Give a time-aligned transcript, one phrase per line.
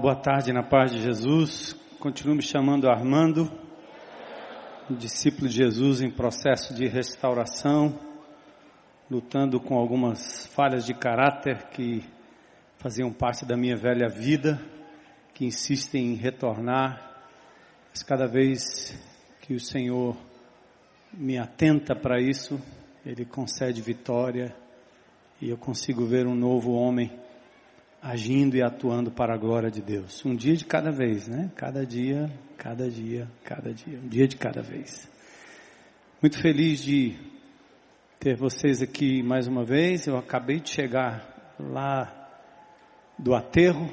[0.00, 1.74] Boa tarde na paz de Jesus.
[1.98, 3.50] Continuo me chamando Armando,
[4.88, 7.98] discípulo de Jesus em processo de restauração,
[9.10, 12.04] lutando com algumas falhas de caráter que
[12.76, 14.62] faziam parte da minha velha vida,
[15.34, 17.24] que insistem em retornar,
[17.90, 18.96] mas cada vez
[19.42, 20.16] que o Senhor
[21.12, 22.60] me atenta para isso,
[23.04, 24.54] Ele concede vitória
[25.42, 27.10] e eu consigo ver um novo homem
[28.02, 30.24] agindo e atuando para a glória de Deus.
[30.24, 31.50] Um dia de cada vez, né?
[31.56, 35.08] Cada dia, cada dia, cada dia, um dia de cada vez.
[36.22, 37.16] Muito feliz de
[38.18, 40.06] ter vocês aqui mais uma vez.
[40.06, 42.14] Eu acabei de chegar lá
[43.18, 43.90] do aterro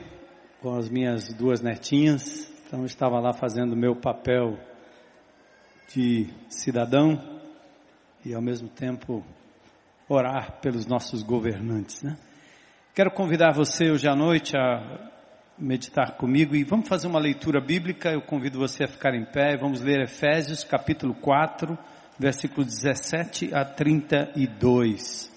[0.62, 2.52] com as minhas duas netinhas.
[2.68, 4.58] Então estava lá fazendo meu papel
[5.94, 7.40] de cidadão
[8.26, 9.24] e ao mesmo tempo
[10.10, 12.18] orar pelos nossos governantes, né?
[12.96, 15.12] Quero convidar você hoje à noite a
[15.60, 18.10] meditar comigo e vamos fazer uma leitura bíblica.
[18.10, 21.78] Eu convido você a ficar em pé e vamos ler Efésios capítulo 4,
[22.18, 25.30] versículo 17 a 32.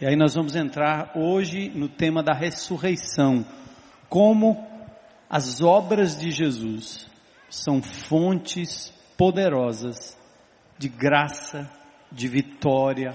[0.00, 3.46] E aí nós vamos entrar hoje no tema da ressurreição.
[4.08, 4.66] Como
[5.30, 7.08] as obras de Jesus
[7.48, 10.18] são fontes poderosas
[10.76, 11.70] de graça,
[12.10, 13.14] de vitória,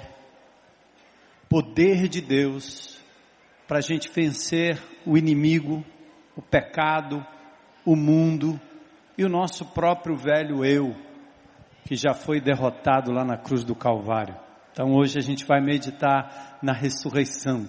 [1.49, 3.00] poder de Deus
[3.71, 5.81] para a gente vencer o inimigo,
[6.35, 7.25] o pecado,
[7.85, 8.59] o mundo
[9.17, 10.93] e o nosso próprio velho eu,
[11.85, 14.35] que já foi derrotado lá na cruz do Calvário.
[14.73, 17.65] Então hoje a gente vai meditar na ressurreição,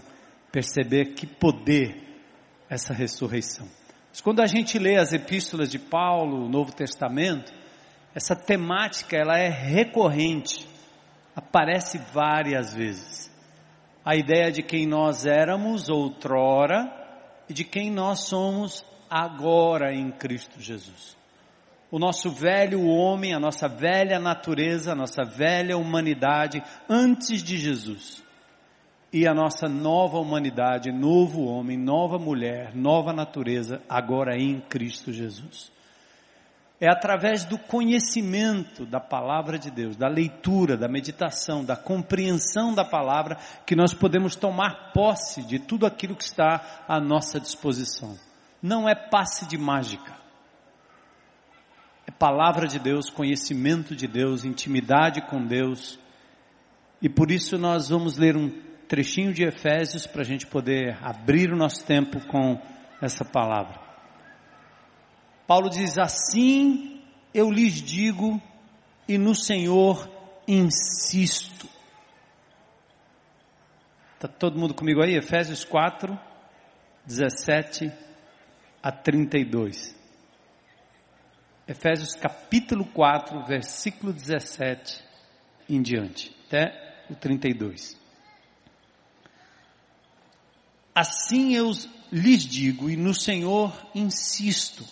[0.51, 2.03] perceber que poder
[2.69, 3.69] essa ressurreição.
[4.09, 7.53] Mas quando a gente lê as epístolas de Paulo, o Novo Testamento,
[8.13, 10.67] essa temática ela é recorrente,
[11.37, 13.32] aparece várias vezes
[14.05, 16.91] a ideia de quem nós éramos outrora
[17.49, 21.17] e de quem nós somos agora em Cristo Jesus.
[21.91, 28.23] O nosso velho homem, a nossa velha natureza, a nossa velha humanidade antes de Jesus.
[29.13, 35.71] E a nossa nova humanidade, novo homem, nova mulher, nova natureza, agora em Cristo Jesus.
[36.83, 42.85] É através do conhecimento da palavra de Deus, da leitura, da meditação, da compreensão da
[42.85, 48.19] palavra, que nós podemos tomar posse de tudo aquilo que está à nossa disposição.
[48.61, 50.13] Não é passe de mágica.
[52.05, 56.01] É palavra de Deus, conhecimento de Deus, intimidade com Deus.
[57.01, 58.51] E por isso nós vamos ler um
[58.89, 62.61] trechinho de Efésios para a gente poder abrir o nosso tempo com
[63.01, 63.82] essa palavra.
[65.47, 67.03] Paulo diz: Assim
[67.35, 68.41] eu lhes digo,
[69.09, 70.09] e no Senhor
[70.47, 71.69] insisto.
[74.15, 75.17] Está todo mundo comigo aí?
[75.17, 76.19] Efésios 4,
[77.07, 77.93] 17
[78.83, 79.97] a 32.
[81.67, 85.03] Efésios capítulo 4, versículo 17
[85.69, 87.97] em diante, até o 32.
[90.95, 91.71] Assim eu
[92.11, 94.85] lhes digo, e no Senhor insisto,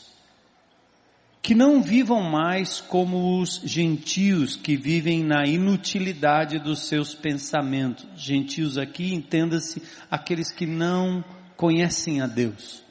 [1.42, 8.06] que não vivam mais como os gentios que vivem na inutilidade dos seus pensamentos.
[8.14, 11.24] Gentios aqui, entenda-se, aqueles que não
[11.56, 12.82] conhecem a Deus,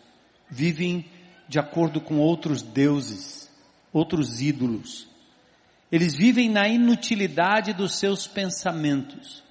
[0.49, 1.05] vivem
[1.47, 3.49] de acordo com outros deuses,
[3.93, 5.07] outros ídolos.
[5.91, 9.43] Eles vivem na inutilidade dos seus pensamentos.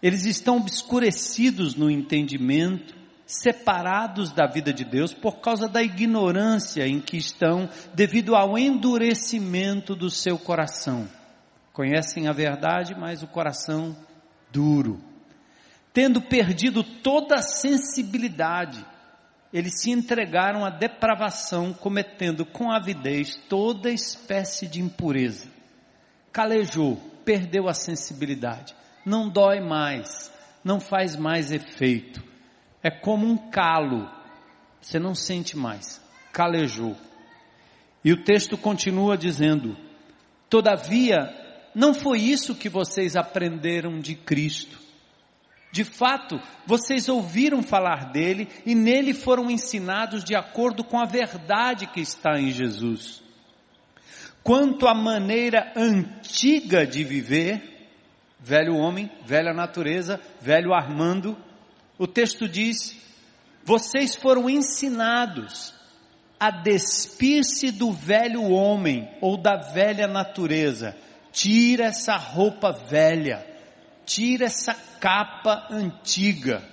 [0.00, 2.94] Eles estão obscurecidos no entendimento,
[3.32, 9.94] separados da vida de Deus por causa da ignorância em que estão devido ao endurecimento
[9.94, 11.08] do seu coração.
[11.72, 13.96] Conhecem a verdade, mas o coração
[14.52, 15.00] duro.
[15.94, 18.84] Tendo perdido toda a sensibilidade,
[19.52, 25.48] eles se entregaram à depravação, cometendo com avidez toda espécie de impureza.
[26.30, 28.74] Calejou, perdeu a sensibilidade,
[29.04, 30.30] não dói mais,
[30.64, 32.31] não faz mais efeito
[32.82, 34.10] é como um calo,
[34.80, 36.00] você não sente mais,
[36.32, 36.96] calejou.
[38.04, 39.76] E o texto continua dizendo:
[40.50, 41.18] Todavia,
[41.74, 44.82] não foi isso que vocês aprenderam de Cristo.
[45.70, 51.86] De fato, vocês ouviram falar dele e nele foram ensinados de acordo com a verdade
[51.86, 53.22] que está em Jesus.
[54.42, 57.88] Quanto à maneira antiga de viver,
[58.38, 61.38] velho homem, velha natureza, velho Armando,
[62.02, 62.96] o texto diz:
[63.64, 65.72] vocês foram ensinados
[66.38, 70.96] a despir-se do velho homem ou da velha natureza.
[71.30, 73.46] Tira essa roupa velha,
[74.04, 76.68] tira essa capa antiga.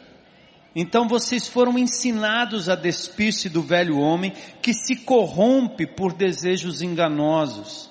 [0.75, 4.33] Então vocês foram ensinados a despir-se do velho homem
[4.63, 7.88] que se corrompe por desejos enganosos.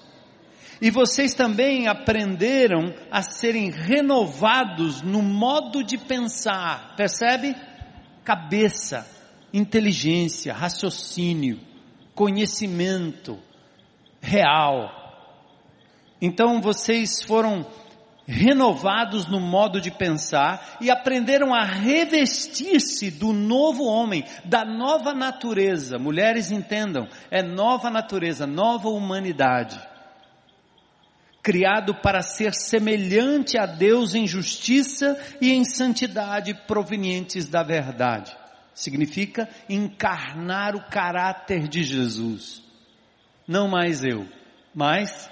[0.80, 7.56] E vocês também aprenderam a serem renovados no modo de pensar, percebe?
[8.24, 9.06] Cabeça,
[9.52, 11.58] inteligência, raciocínio,
[12.14, 13.38] conhecimento
[14.20, 14.94] real.
[16.20, 17.66] Então vocês foram
[18.26, 25.98] renovados no modo de pensar e aprenderam a revestir-se do novo homem, da nova natureza.
[25.98, 29.80] Mulheres entendam, é nova natureza, nova humanidade.
[31.48, 38.36] Criado para ser semelhante a Deus em justiça e em santidade provenientes da verdade.
[38.74, 42.62] Significa encarnar o caráter de Jesus.
[43.46, 44.28] Não mais eu,
[44.74, 45.30] mas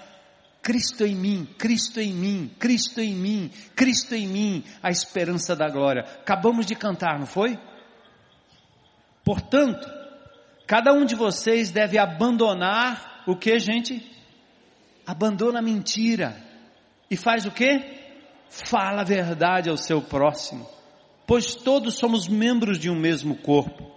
[0.63, 5.69] Cristo em mim, Cristo em mim, Cristo em mim, Cristo em mim, a esperança da
[5.69, 6.01] glória.
[6.01, 7.59] Acabamos de cantar, não foi?
[9.23, 9.87] Portanto,
[10.67, 14.16] cada um de vocês deve abandonar o que, gente?
[15.07, 16.37] Abandona a mentira
[17.11, 17.97] e faz o que?
[18.49, 20.67] Fala a verdade ao seu próximo,
[21.27, 23.91] pois todos somos membros de um mesmo corpo.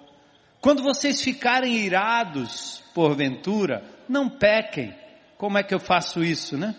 [0.62, 4.94] Quando vocês ficarem irados, porventura, não pequem
[5.40, 6.76] como é que eu faço isso, né?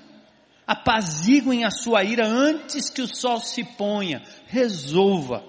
[0.66, 4.22] Apaziguem a sua ira antes que o sol se ponha.
[4.46, 5.42] Resolva.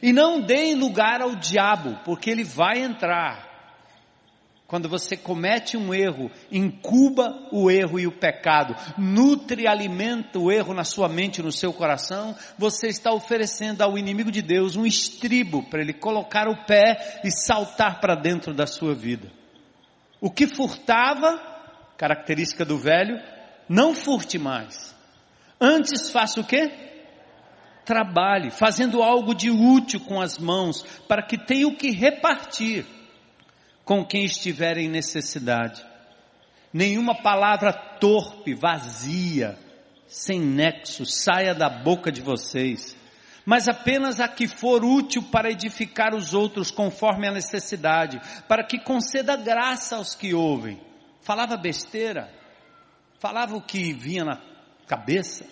[0.00, 3.45] E não deem lugar ao diabo, porque ele vai entrar.
[4.66, 10.50] Quando você comete um erro, incuba o erro e o pecado, nutre e alimenta o
[10.50, 14.84] erro na sua mente, no seu coração, você está oferecendo ao inimigo de Deus um
[14.84, 19.30] estribo para ele colocar o pé e saltar para dentro da sua vida.
[20.20, 21.40] O que furtava,
[21.96, 23.22] característica do velho,
[23.68, 24.92] não furte mais.
[25.60, 26.72] Antes faça o quê?
[27.84, 32.95] Trabalhe, fazendo algo de útil com as mãos, para que tenha o que repartir
[33.86, 35.82] com quem estiver em necessidade.
[36.70, 39.58] Nenhuma palavra torpe, vazia,
[40.06, 42.94] sem nexo, saia da boca de vocês,
[43.46, 48.78] mas apenas a que for útil para edificar os outros conforme a necessidade, para que
[48.78, 50.84] conceda graça aos que ouvem
[51.26, 52.32] falava besteira,
[53.18, 54.40] falava o que vinha na
[54.86, 55.44] cabeça,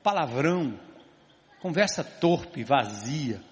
[0.00, 0.78] palavrão,
[1.60, 3.42] conversa torpe, vazia.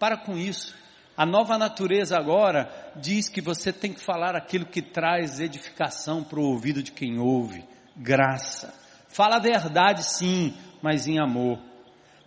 [0.00, 0.76] Para com isso.
[1.16, 6.40] A nova natureza agora diz que você tem que falar aquilo que traz edificação para
[6.40, 7.64] o ouvido de quem ouve,
[7.96, 8.72] graça.
[9.08, 11.58] Fala a verdade sim, mas em amor.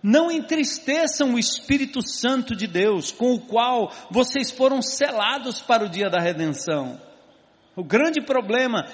[0.02, 5.90] Não entristeçam o Espírito Santo de Deus, com o qual vocês foram selados para o
[5.90, 7.00] dia da redenção.
[7.76, 8.86] O grande problema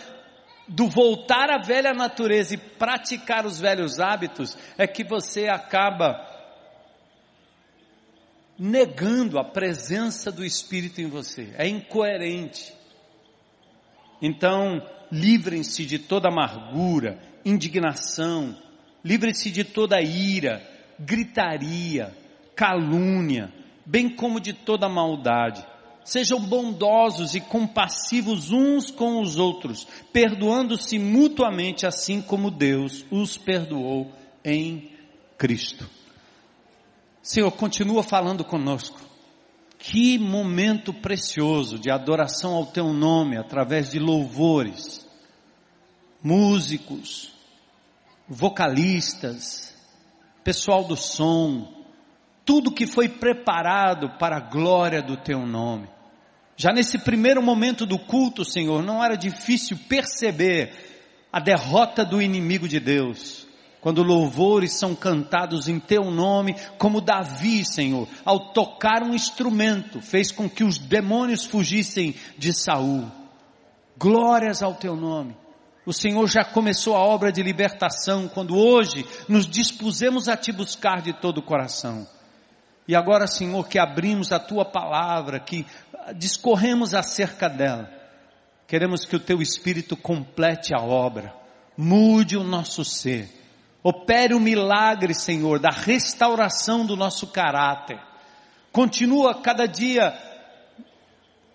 [0.68, 6.29] do voltar à velha natureza e praticar os velhos hábitos é que você acaba
[8.60, 11.54] negando a presença do Espírito em você.
[11.58, 12.74] É incoerente.
[14.22, 18.54] Então, livrem-se de toda amargura, indignação,
[19.04, 20.62] livrem-se de toda ira,
[21.00, 22.14] gritaria,
[22.54, 23.54] calúnia,
[23.86, 25.66] bem como de toda maldade.
[26.04, 34.12] Sejam bondosos e compassivos uns com os outros, perdoando-se mutuamente, assim como Deus os perdoou
[34.44, 34.92] em
[35.38, 35.99] Cristo.
[37.30, 39.00] Senhor, continua falando conosco.
[39.78, 45.08] Que momento precioso de adoração ao Teu nome através de louvores,
[46.24, 47.32] músicos,
[48.28, 49.76] vocalistas,
[50.44, 51.72] pessoal do som,
[52.44, 55.88] tudo que foi preparado para a glória do Teu nome.
[56.58, 60.74] Já nesse primeiro momento do culto, Senhor, não era difícil perceber
[61.32, 63.48] a derrota do inimigo de Deus.
[63.82, 70.32] Quando louvores são cantados em teu nome, como Davi, Senhor, ao tocar um instrumento, fez
[70.32, 73.10] com que os demônios fugissem de Saul.
[73.98, 75.36] Glórias ao teu nome.
[75.86, 81.02] O Senhor já começou a obra de libertação quando hoje nos dispusemos a te buscar
[81.02, 82.06] de todo o coração.
[82.88, 85.66] E agora, Senhor, que abrimos a tua palavra, que
[86.16, 87.90] discorremos acerca dela.
[88.68, 91.34] Queremos que o teu Espírito complete a obra,
[91.78, 93.39] mude o nosso ser,
[93.84, 98.00] opere o milagre, Senhor, da restauração do nosso caráter.
[98.72, 100.14] Continua cada dia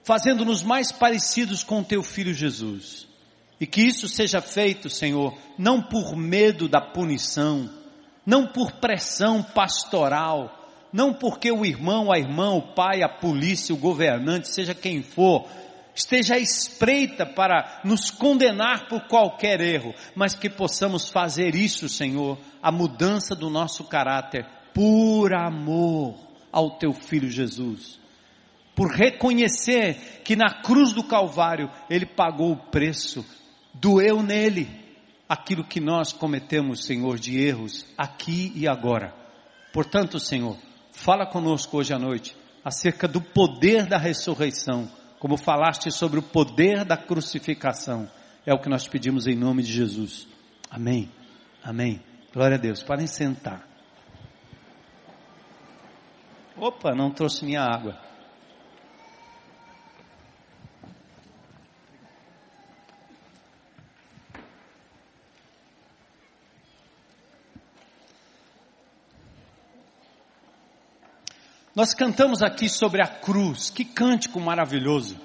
[0.03, 3.09] fazendo-nos mais parecidos com o teu filho Jesus.
[3.61, 7.71] E que isso seja feito, Senhor, não por medo da punição,
[8.27, 13.79] não por pressão pastoral, não porque o irmão, a irmã, o pai, a polícia, o
[13.79, 15.49] governante, seja quem for,
[15.95, 22.39] esteja à espreita para nos condenar por qualquer erro, mas que possamos fazer isso, Senhor,
[22.63, 26.19] a mudança do nosso caráter por amor
[26.51, 27.99] ao teu filho Jesus.
[28.75, 33.25] Por reconhecer que na cruz do Calvário ele pagou o preço,
[33.73, 34.69] doeu nele
[35.29, 39.15] aquilo que nós cometemos, Senhor, de erros aqui e agora.
[39.73, 40.57] Portanto, Senhor,
[40.93, 44.89] fala conosco hoje à noite acerca do poder da ressurreição,
[45.25, 48.07] como falaste sobre o poder da crucificação.
[48.45, 50.29] É o que nós pedimos em nome de Jesus.
[50.71, 51.11] Amém.
[51.63, 52.05] Amém.
[52.31, 52.83] Glória a Deus.
[52.83, 53.67] Podem sentar.
[56.55, 57.99] Opa, não trouxe minha água.
[71.75, 75.19] Nós cantamos aqui sobre a cruz, que cântico maravilhoso.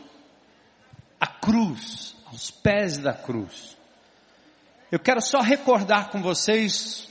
[1.19, 3.77] A cruz, aos pés da cruz.
[4.91, 7.07] Eu quero só recordar com vocês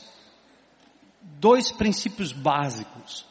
[1.23, 3.25] dois princípios básicos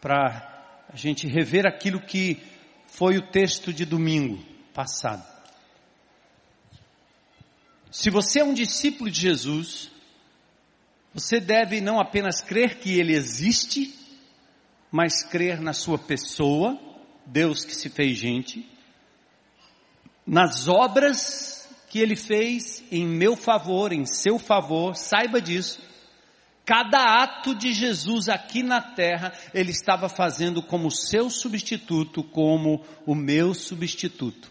[0.00, 2.42] para a gente rever aquilo que
[2.86, 5.26] foi o texto de domingo passado.
[7.90, 9.90] Se você é um discípulo de Jesus,
[11.14, 13.97] você deve não apenas crer que ele existe,
[14.90, 16.78] mas crer na sua pessoa,
[17.26, 18.66] Deus que se fez gente,
[20.26, 25.80] nas obras que ele fez em meu favor, em seu favor, saiba disso.
[26.64, 33.14] Cada ato de Jesus aqui na terra, ele estava fazendo como seu substituto, como o
[33.14, 34.50] meu substituto.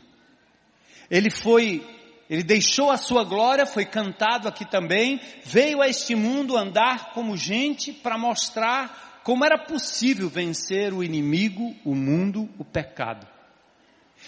[1.12, 1.86] Ele foi,
[2.28, 7.38] ele deixou a sua glória, foi cantado aqui também, veio a este mundo andar como
[7.38, 13.28] gente para mostrar como era possível vencer o inimigo, o mundo, o pecado.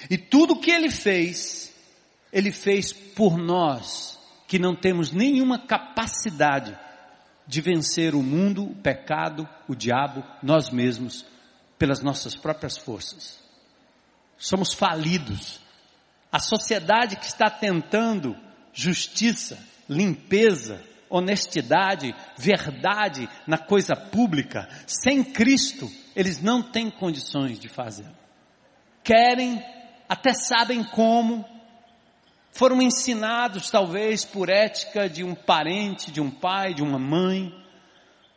[0.09, 1.73] E tudo que ele fez,
[2.33, 6.77] ele fez por nós, que não temos nenhuma capacidade
[7.47, 11.25] de vencer o mundo, o pecado, o diabo, nós mesmos,
[11.77, 13.39] pelas nossas próprias forças.
[14.37, 15.61] Somos falidos.
[16.29, 18.35] A sociedade que está tentando
[18.73, 28.09] justiça, limpeza, honestidade, verdade na coisa pública, sem Cristo, eles não têm condições de fazer.
[29.03, 29.63] Querem,
[30.07, 31.45] até sabem como,
[32.51, 37.53] foram ensinados talvez por ética de um parente, de um pai, de uma mãe,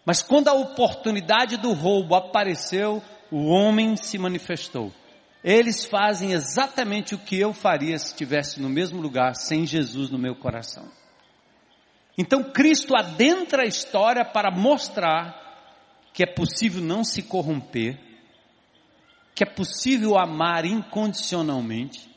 [0.04, 4.92] mas quando a oportunidade do roubo apareceu, o homem se manifestou.
[5.44, 10.18] Eles fazem exatamente o que eu faria se estivesse no mesmo lugar sem Jesus no
[10.18, 10.88] meu coração.
[12.16, 15.40] Então Cristo adentra a história para mostrar
[16.12, 17.98] que é possível não se corromper,
[19.34, 22.10] que é possível amar incondicionalmente,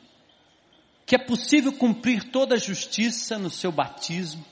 [1.06, 4.44] que é possível cumprir toda a justiça no seu batismo,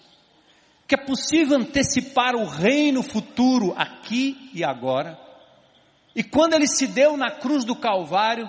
[0.88, 5.18] que é possível antecipar o reino futuro aqui e agora.
[6.16, 8.48] E quando ele se deu na cruz do Calvário,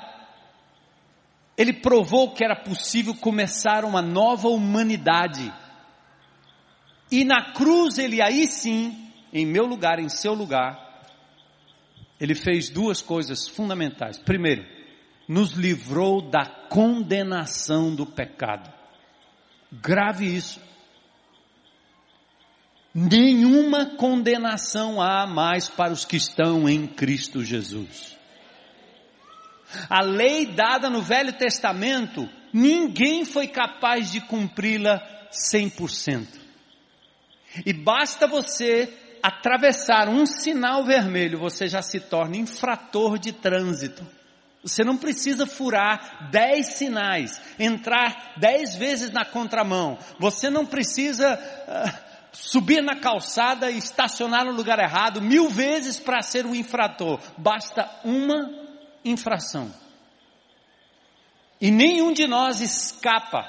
[1.58, 5.52] ele provou que era possível começar uma nova humanidade
[7.12, 10.86] e na cruz ele aí sim, em meu lugar, em seu lugar,
[12.20, 14.18] ele fez duas coisas fundamentais.
[14.18, 14.66] Primeiro,
[15.28, 18.72] nos livrou da condenação do pecado.
[19.72, 20.62] Grave isso.
[22.94, 28.16] Nenhuma condenação há mais para os que estão em Cristo Jesus.
[29.90, 36.45] A lei dada no Velho Testamento, ninguém foi capaz de cumpri-la 100%.
[37.64, 44.06] E basta você atravessar um sinal vermelho, você já se torna infrator de trânsito.
[44.66, 49.98] Você não precisa furar dez sinais, entrar dez vezes na contramão.
[50.20, 56.24] Você não precisa uh, subir na calçada e estacionar no lugar errado mil vezes para
[56.24, 57.20] ser um infrator.
[57.38, 58.50] Basta uma
[59.04, 59.72] infração.
[61.62, 63.48] E nenhum de nós escapa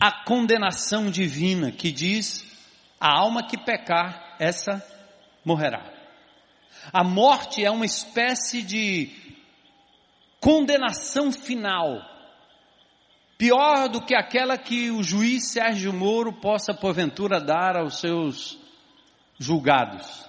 [0.00, 2.45] à condenação divina que diz
[3.00, 4.84] a alma que pecar, essa
[5.44, 5.92] morrerá.
[6.92, 9.10] A morte é uma espécie de
[10.40, 12.00] condenação final,
[13.36, 18.58] pior do que aquela que o juiz Sérgio Moro possa porventura dar aos seus
[19.38, 20.26] julgados.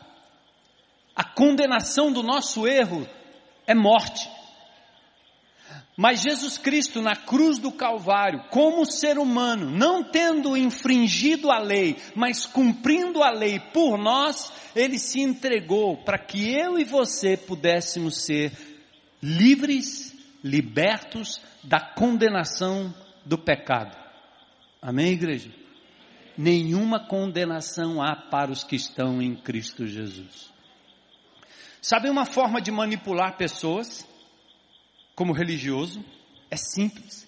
[1.16, 3.08] A condenação do nosso erro
[3.66, 4.37] é morte.
[6.00, 11.98] Mas Jesus Cristo na cruz do Calvário, como ser humano, não tendo infringido a lei,
[12.16, 18.22] mas cumprindo a lei por nós, ele se entregou para que eu e você pudéssemos
[18.22, 18.52] ser
[19.24, 22.94] livres, libertos da condenação
[23.26, 23.98] do pecado.
[24.80, 25.50] Amém, igreja?
[26.38, 30.54] Nenhuma condenação há para os que estão em Cristo Jesus.
[31.82, 34.08] Sabe uma forma de manipular pessoas
[35.18, 36.06] como religioso?
[36.50, 37.28] É simples.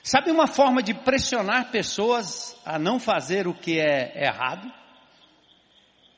[0.00, 4.72] Sabe uma forma de pressionar pessoas a não fazer o que é errado?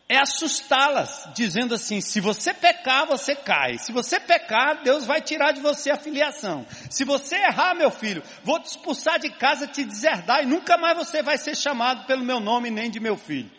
[0.07, 3.79] É assustá-las, dizendo assim: se você pecar, você cai.
[3.79, 6.67] Se você pecar, Deus vai tirar de você a filiação.
[6.90, 10.95] Se você errar, meu filho, vou te expulsar de casa, te deserdar e nunca mais
[10.95, 13.50] você vai ser chamado pelo meu nome nem de meu filho.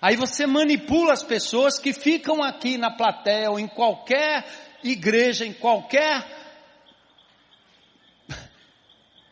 [0.00, 4.44] Aí você manipula as pessoas que ficam aqui na plateia ou em qualquer
[4.82, 6.24] igreja, em qualquer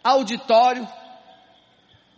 [0.02, 0.88] auditório,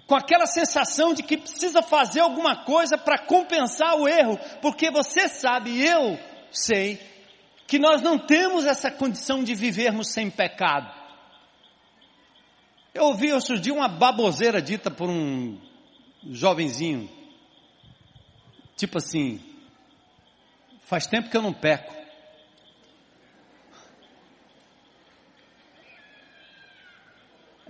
[0.06, 5.28] com aquela sensação de que precisa fazer alguma coisa para compensar o erro, porque você
[5.28, 6.18] sabe, eu
[6.50, 7.00] sei,
[7.66, 10.92] que nós não temos essa condição de vivermos sem pecado.
[12.92, 15.58] Eu ouvi outro dia uma baboseira dita por um
[16.30, 17.08] jovenzinho,
[18.76, 19.40] tipo assim,
[20.84, 22.01] faz tempo que eu não peco.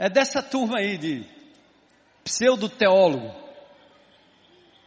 [0.03, 1.25] É dessa turma aí de
[2.25, 3.33] pseudo-teólogo.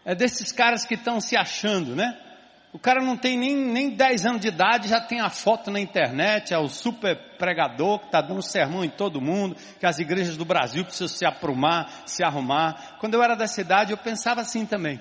[0.03, 2.19] É desses caras que estão se achando, né?
[2.73, 5.79] O cara não tem nem, nem 10 anos de idade, já tem a foto na
[5.79, 10.35] internet, é o super pregador que está dando sermão em todo mundo, que as igrejas
[10.35, 12.97] do Brasil precisam se aprumar, se arrumar.
[12.99, 14.99] Quando eu era da cidade, eu pensava assim também.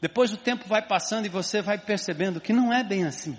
[0.00, 3.38] Depois o tempo vai passando e você vai percebendo que não é bem assim.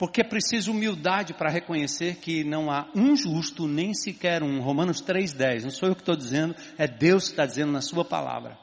[0.00, 4.62] Porque é preciso humildade para reconhecer que não há um justo, nem sequer um.
[4.62, 5.64] Romanos 3,10.
[5.64, 8.56] Não sou eu que estou dizendo, é Deus que está dizendo na sua palavra.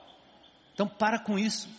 [0.74, 1.70] Então para com isso.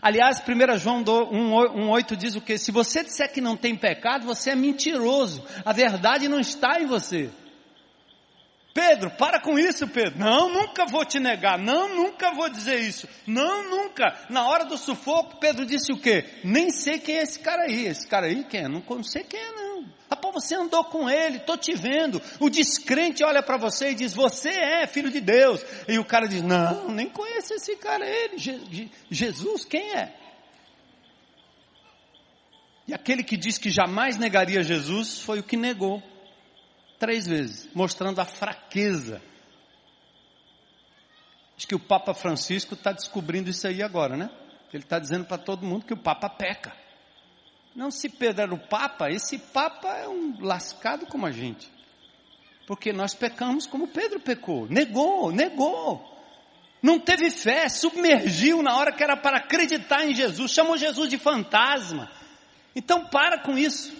[0.00, 2.56] Aliás, 1 João 1,8 diz o que?
[2.56, 5.44] Se você disser que não tem pecado, você é mentiroso.
[5.64, 7.30] A verdade não está em você.
[8.72, 10.18] Pedro, para com isso, Pedro.
[10.18, 11.58] Não, nunca vou te negar.
[11.58, 13.08] Não, nunca vou dizer isso.
[13.26, 14.16] Não, nunca.
[14.28, 16.24] Na hora do sufoco, Pedro disse o quê?
[16.44, 17.86] Nem sei quem é esse cara aí.
[17.86, 18.68] Esse cara aí quem é?
[18.68, 19.70] Não sei quem é não.
[20.20, 22.20] Pô, você andou com ele, tô te vendo.
[22.38, 25.64] O descrente olha para você e diz, você é filho de Deus.
[25.88, 28.36] E o cara diz, não, nem conheço esse cara, ele.
[28.36, 30.14] Je Jesus, quem é?
[32.86, 36.02] E aquele que diz que jamais negaria Jesus foi o que negou
[37.00, 39.20] três vezes, mostrando a fraqueza.
[41.56, 44.30] Acho que o Papa Francisco está descobrindo isso aí agora, né?
[44.72, 46.72] Ele está dizendo para todo mundo que o Papa peca.
[47.74, 51.72] Não se Pedro era o Papa, esse Papa é um lascado como a gente.
[52.66, 54.68] Porque nós pecamos como Pedro pecou.
[54.68, 56.06] Negou, negou.
[56.82, 61.18] Não teve fé, submergiu na hora que era para acreditar em Jesus, chamou Jesus de
[61.18, 62.10] fantasma.
[62.76, 63.92] Então para com isso.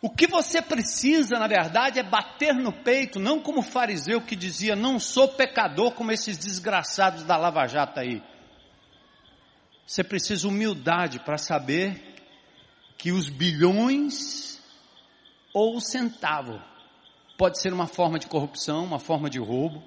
[0.00, 4.76] O que você precisa, na verdade, é bater no peito, não como fariseu que dizia,
[4.76, 8.22] não sou pecador como esses desgraçados da Lava Jato aí.
[9.86, 12.14] Você precisa humildade para saber
[12.98, 14.60] que os bilhões
[15.52, 16.60] ou o centavo
[17.38, 19.82] pode ser uma forma de corrupção, uma forma de roubo,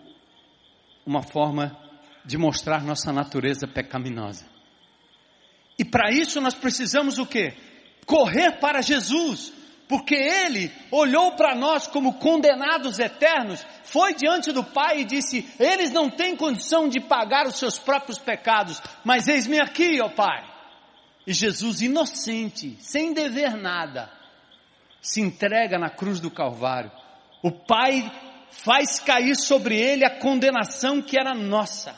[1.06, 1.78] uma forma
[2.26, 4.46] de mostrar nossa natureza pecaminosa.
[5.78, 7.56] E para isso nós precisamos o quê?
[8.06, 9.54] Correr para Jesus,
[9.90, 15.92] porque ele olhou para nós como condenados eternos, foi diante do Pai e disse: Eles
[15.92, 20.48] não têm condição de pagar os seus próprios pecados, mas eis-me aqui, ó Pai.
[21.26, 24.12] E Jesus, inocente, sem dever nada,
[25.02, 26.92] se entrega na cruz do Calvário.
[27.42, 28.12] O Pai
[28.52, 31.96] faz cair sobre ele a condenação que era nossa.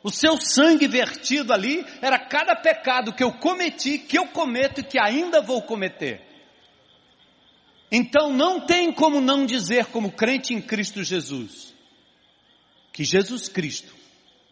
[0.00, 4.84] O seu sangue vertido ali era cada pecado que eu cometi, que eu cometo e
[4.84, 6.31] que ainda vou cometer.
[7.94, 11.74] Então não tem como não dizer, como crente em Cristo Jesus,
[12.90, 13.94] que Jesus Cristo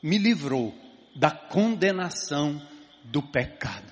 [0.03, 0.75] me livrou
[1.17, 2.61] da condenação
[3.03, 3.91] do pecado.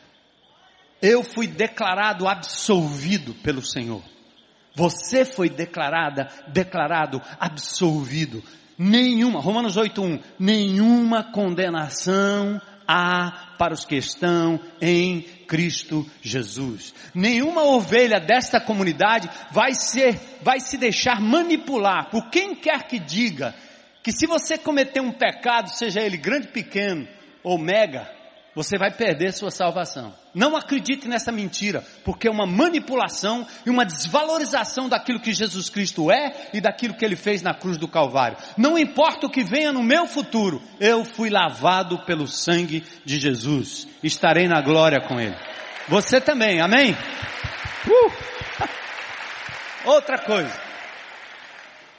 [1.00, 4.02] Eu fui declarado absolvido pelo Senhor.
[4.74, 8.44] Você foi declarada, declarado absolvido.
[8.76, 16.94] Nenhuma, Romanos 8:1, nenhuma condenação há para os que estão em Cristo Jesus.
[17.14, 23.54] Nenhuma ovelha desta comunidade vai ser, vai se deixar manipular por quem quer que diga
[24.02, 27.08] que se você cometer um pecado, seja ele grande, pequeno
[27.42, 28.17] ou mega,
[28.58, 30.12] você vai perder sua salvação.
[30.34, 36.10] Não acredite nessa mentira, porque é uma manipulação e uma desvalorização daquilo que Jesus Cristo
[36.10, 38.36] é e daquilo que ele fez na cruz do Calvário.
[38.56, 43.86] Não importa o que venha no meu futuro, eu fui lavado pelo sangue de Jesus.
[44.02, 45.36] Estarei na glória com ele.
[45.86, 46.96] Você também, amém?
[47.86, 48.12] Uh!
[49.88, 50.60] Outra coisa.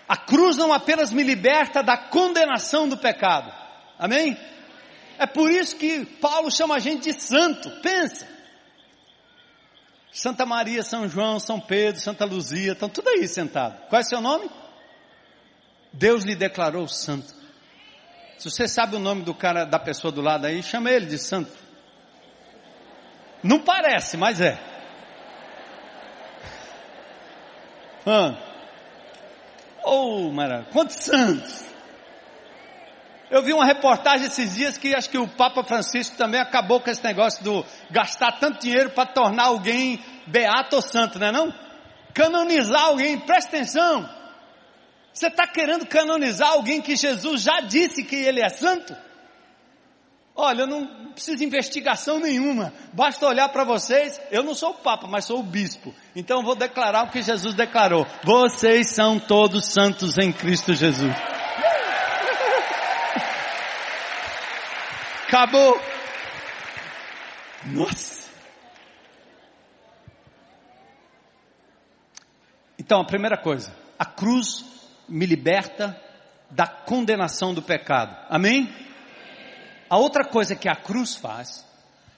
[0.09, 3.49] A cruz não apenas me liberta da condenação do pecado.
[3.97, 4.37] Amém?
[5.19, 7.69] É por isso que Paulo chama a gente de santo.
[7.81, 8.25] Pensa.
[10.13, 13.77] Santa Maria, São João, São Pedro, Santa Luzia, estão tudo aí sentados.
[13.89, 14.49] Qual é seu nome?
[15.91, 17.33] Deus lhe declarou santo.
[18.37, 21.17] Se você sabe o nome do cara, da pessoa do lado aí, chama ele de
[21.17, 21.51] santo.
[23.43, 24.57] Não parece, mas é.
[28.05, 28.37] Ah.
[29.83, 30.71] Oh, maravilha.
[30.71, 31.68] Quantos santos?
[33.29, 36.89] Eu vi uma reportagem esses dias que acho que o Papa Francisco também acabou com
[36.89, 41.53] esse negócio do gastar tanto dinheiro para tornar alguém beato ou santo, não é não?
[42.13, 44.09] Canonizar alguém, presta atenção.
[45.13, 48.95] Você está querendo canonizar alguém que Jesus já disse que ele é santo?
[50.35, 52.73] Olha, eu não preciso de investigação nenhuma.
[52.93, 54.19] Basta olhar para vocês.
[54.31, 55.93] Eu não sou o Papa, mas sou o Bispo.
[56.15, 58.07] Então vou declarar o que Jesus declarou.
[58.23, 61.38] Vocês são todos santos em Cristo Jesus.
[65.29, 65.79] Acabou.
[67.67, 68.27] Nossa.
[72.79, 74.65] Então, a primeira coisa, a cruz
[75.07, 75.95] me liberta
[76.49, 78.17] da condenação do pecado.
[78.27, 78.73] Amém?
[79.87, 81.63] A outra coisa que a cruz faz,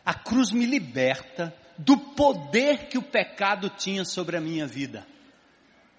[0.06, 5.06] a cruz me liberta do poder que o pecado tinha sobre a minha vida.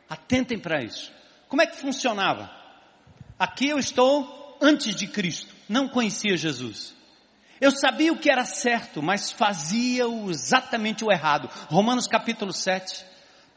[0.09, 1.13] Atentem para isso.
[1.47, 2.51] Como é que funcionava?
[3.39, 7.02] Aqui eu estou antes de Cristo, não conhecia Jesus.
[7.63, 11.49] Eu sabia o que era certo, mas fazia exatamente o errado.
[11.71, 13.05] Romanos capítulo 7.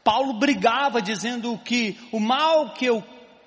[0.04, 3.02] Paulo brigava dizendo que o mal que eu,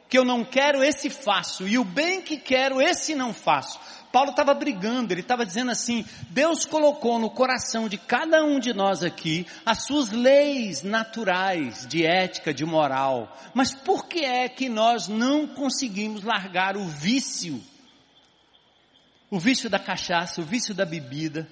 [0.10, 3.80] que eu não quero, esse faço, e o bem que quero, esse não faço.
[4.12, 8.74] Paulo estava brigando, ele estava dizendo assim: Deus colocou no coração de cada um de
[8.74, 13.34] nós aqui as suas leis naturais de ética, de moral.
[13.54, 17.64] Mas por que é que nós não conseguimos largar o vício
[19.30, 21.48] o vício da cachaça, o vício da bebida,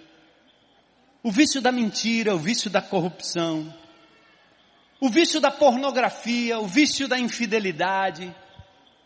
[1.21, 3.73] o vício da mentira, o vício da corrupção,
[4.99, 8.33] o vício da pornografia, o vício da infidelidade,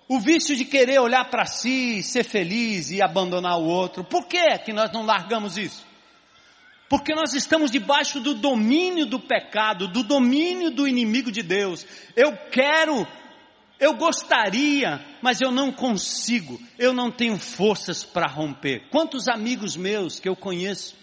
[0.07, 4.03] o vício de querer olhar para si, ser feliz e abandonar o outro.
[4.03, 5.85] Por que que nós não largamos isso?
[6.89, 11.85] Porque nós estamos debaixo do domínio do pecado, do domínio do inimigo de Deus.
[12.15, 13.07] Eu quero
[13.81, 16.61] eu gostaria, mas eu não consigo.
[16.77, 18.87] Eu não tenho forças para romper.
[18.91, 20.95] Quantos amigos meus que eu conheço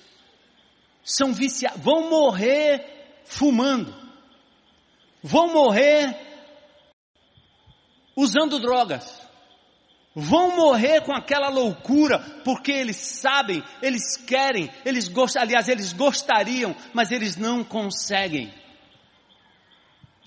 [1.04, 3.92] são viciados, vão morrer fumando,
[5.20, 6.16] vão morrer
[8.14, 9.26] usando drogas,
[10.14, 16.76] vão morrer com aquela loucura, porque eles sabem, eles querem, eles gostam, aliás, eles gostariam,
[16.94, 18.54] mas eles não conseguem.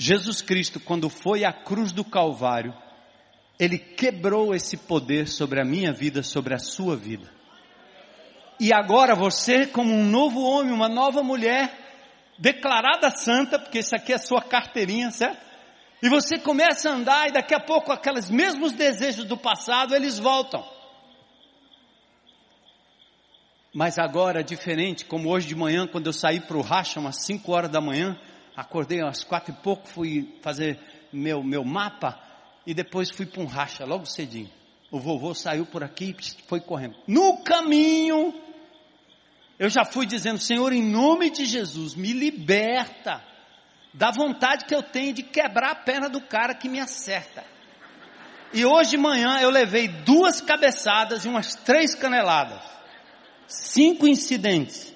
[0.03, 2.73] Jesus Cristo, quando foi à cruz do Calvário,
[3.59, 7.29] ele quebrou esse poder sobre a minha vida, sobre a sua vida.
[8.59, 11.71] E agora você, como um novo homem, uma nova mulher,
[12.39, 15.39] declarada santa, porque isso aqui é a sua carteirinha, certo?
[16.01, 20.17] E você começa a andar e daqui a pouco aqueles mesmos desejos do passado, eles
[20.17, 20.67] voltam.
[23.71, 27.51] Mas agora, diferente, como hoje de manhã, quando eu saí para o racha, umas 5
[27.51, 28.19] horas da manhã,
[28.55, 30.79] acordei às quatro e pouco, fui fazer
[31.11, 32.19] meu, meu mapa
[32.65, 34.49] e depois fui para um racha logo cedinho.
[34.91, 36.95] O vovô saiu por aqui e foi correndo.
[37.07, 38.33] No caminho,
[39.57, 43.23] eu já fui dizendo, Senhor, em nome de Jesus, me liberta
[43.93, 47.43] da vontade que eu tenho de quebrar a perna do cara que me acerta.
[48.53, 52.61] E hoje de manhã eu levei duas cabeçadas e umas três caneladas.
[53.47, 54.93] Cinco incidentes.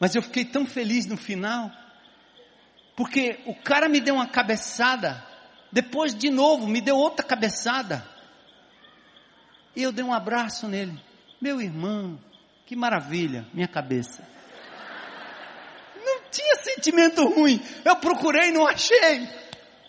[0.00, 1.70] Mas eu fiquei tão feliz no final.
[3.02, 5.26] Porque o cara me deu uma cabeçada,
[5.72, 8.06] depois de novo me deu outra cabeçada.
[9.74, 10.96] E eu dei um abraço nele.
[11.40, 12.16] Meu irmão,
[12.64, 14.24] que maravilha, minha cabeça.
[15.96, 17.60] Não tinha sentimento ruim.
[17.84, 19.28] Eu procurei e não achei.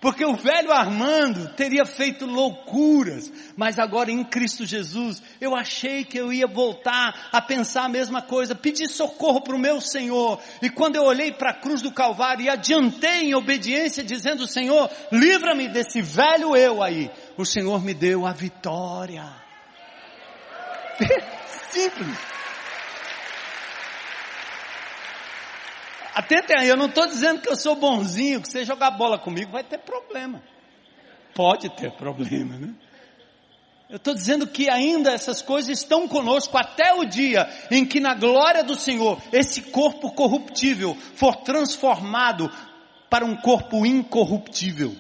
[0.04, 6.18] Porque o velho Armando teria feito loucuras, mas agora em Cristo Jesus, eu achei que
[6.18, 10.42] eu ia voltar a pensar a mesma coisa, pedir socorro para o meu Senhor.
[10.62, 14.90] E quando eu olhei para a cruz do Calvário e adiantei em obediência, dizendo: Senhor,
[15.10, 19.24] livra-me desse velho eu aí, o Senhor me deu a vitória.
[21.72, 22.33] Simples.
[26.14, 29.52] Atentem aí, eu não estou dizendo que eu sou bonzinho, que você jogar bola comigo
[29.52, 30.42] vai ter problema.
[31.34, 32.74] Pode ter problema, né?
[33.90, 38.16] Eu estou dizendo que ainda essas coisas estão conosco até o dia em que na
[38.16, 42.50] glória do Senhor esse corpo corruptível for transformado
[43.10, 44.96] para um corpo incorruptível.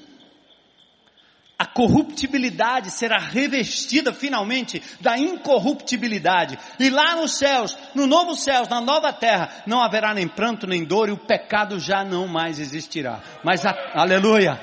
[1.58, 6.58] A corruptibilidade será revestida finalmente da incorruptibilidade.
[6.80, 10.84] E lá nos céus, no novo céu, na nova terra, não haverá nem pranto nem
[10.84, 13.22] dor e o pecado já não mais existirá.
[13.44, 14.60] Mas, a, aleluia!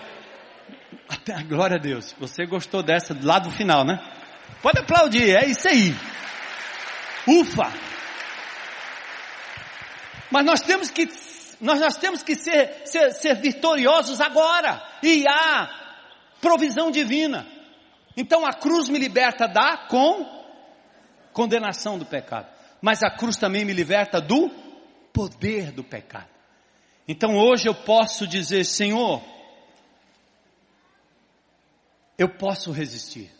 [1.09, 2.15] Até a glória a Deus.
[2.19, 3.99] Você gostou dessa lá do final, né?
[4.61, 5.95] Pode aplaudir, é isso aí.
[7.27, 7.73] Ufa!
[10.31, 11.09] Mas nós temos que,
[11.61, 14.83] nós, nós temos que ser, ser, ser vitoriosos agora.
[15.03, 15.80] E há
[16.41, 17.47] provisão divina.
[18.17, 20.41] Então a cruz me liberta da com
[21.33, 22.49] condenação do pecado,
[22.83, 24.51] mas a cruz também me liberta do
[25.13, 26.29] poder do pecado.
[27.07, 29.23] Então hoje eu posso dizer, Senhor,
[32.19, 33.31] eu posso resistir,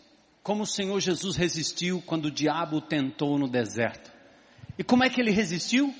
[0.41, 4.11] como o Senhor Jesus resistiu quando o diabo tentou no deserto.
[4.77, 5.93] E como é que ele resistiu?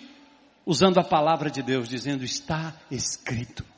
[0.66, 3.71] Usando a palavra de Deus, dizendo: está escrito.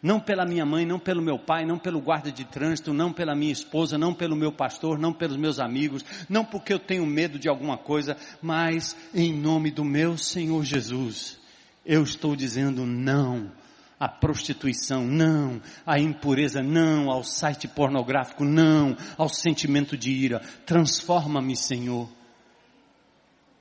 [0.00, 3.34] Não pela minha mãe, não pelo meu pai, não pelo guarda de trânsito, não pela
[3.34, 7.36] minha esposa, não pelo meu pastor, não pelos meus amigos, não porque eu tenho medo
[7.38, 11.38] de alguma coisa, mas em nome do meu Senhor Jesus,
[11.84, 13.50] eu estou dizendo não
[13.98, 20.40] à prostituição, não à impureza, não ao site pornográfico, não ao sentimento de ira.
[20.64, 22.08] Transforma-me, Senhor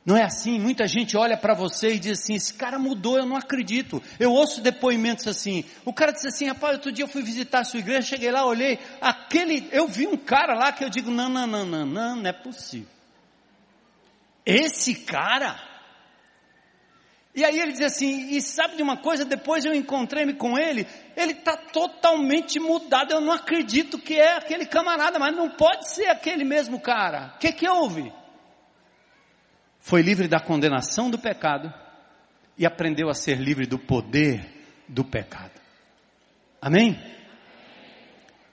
[0.08, 0.58] não é assim?
[0.58, 4.02] Muita gente olha para você e diz assim: esse cara mudou, eu não acredito.
[4.18, 5.66] Eu ouço depoimentos assim.
[5.84, 8.46] O cara disse assim: rapaz, outro dia eu fui visitar a sua igreja, cheguei lá,
[8.46, 12.16] olhei, aquele, eu vi um cara lá que eu digo: não, não, não, não, não,
[12.16, 12.88] não é possível.
[14.46, 15.62] Esse cara.
[17.36, 19.26] E aí ele diz assim: e sabe de uma coisa?
[19.26, 23.12] Depois eu encontrei-me com ele, ele está totalmente mudado.
[23.12, 27.34] Eu não acredito que é aquele camarada, mas não pode ser aquele mesmo cara.
[27.36, 28.10] O que, que houve?
[29.88, 31.74] Foi livre da condenação do pecado
[32.58, 34.46] e aprendeu a ser livre do poder
[34.86, 35.62] do pecado.
[36.62, 37.02] Amém?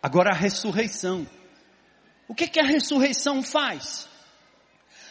[0.00, 1.26] Agora a ressurreição.
[2.28, 4.08] O que, que a ressurreição faz?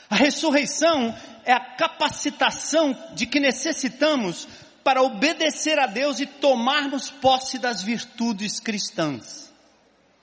[0.09, 4.47] A ressurreição é a capacitação de que necessitamos
[4.81, 9.53] para obedecer a Deus e tomarmos posse das virtudes cristãs.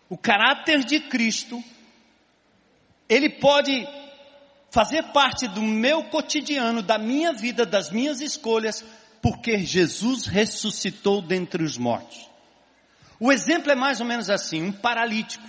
[0.09, 1.63] O caráter de Cristo,
[3.07, 3.87] ele pode
[4.71, 8.85] fazer parte do meu cotidiano, da minha vida, das minhas escolhas,
[9.21, 12.29] porque Jesus ressuscitou dentre os mortos.
[13.19, 15.45] O exemplo é mais ou menos assim: um paralítico.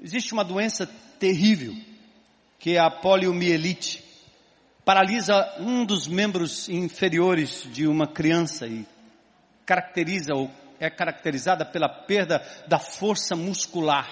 [0.00, 0.86] Existe uma doença
[1.18, 1.74] terrível,
[2.58, 4.02] que é a poliomielite.
[4.84, 8.86] Paralisa um dos membros inferiores de uma criança e
[9.64, 14.08] caracteriza ou é caracterizada pela perda da força muscular.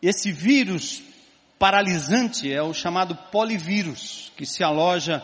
[0.00, 1.02] Esse vírus
[1.62, 5.22] paralisante é o chamado polivírus, que se aloja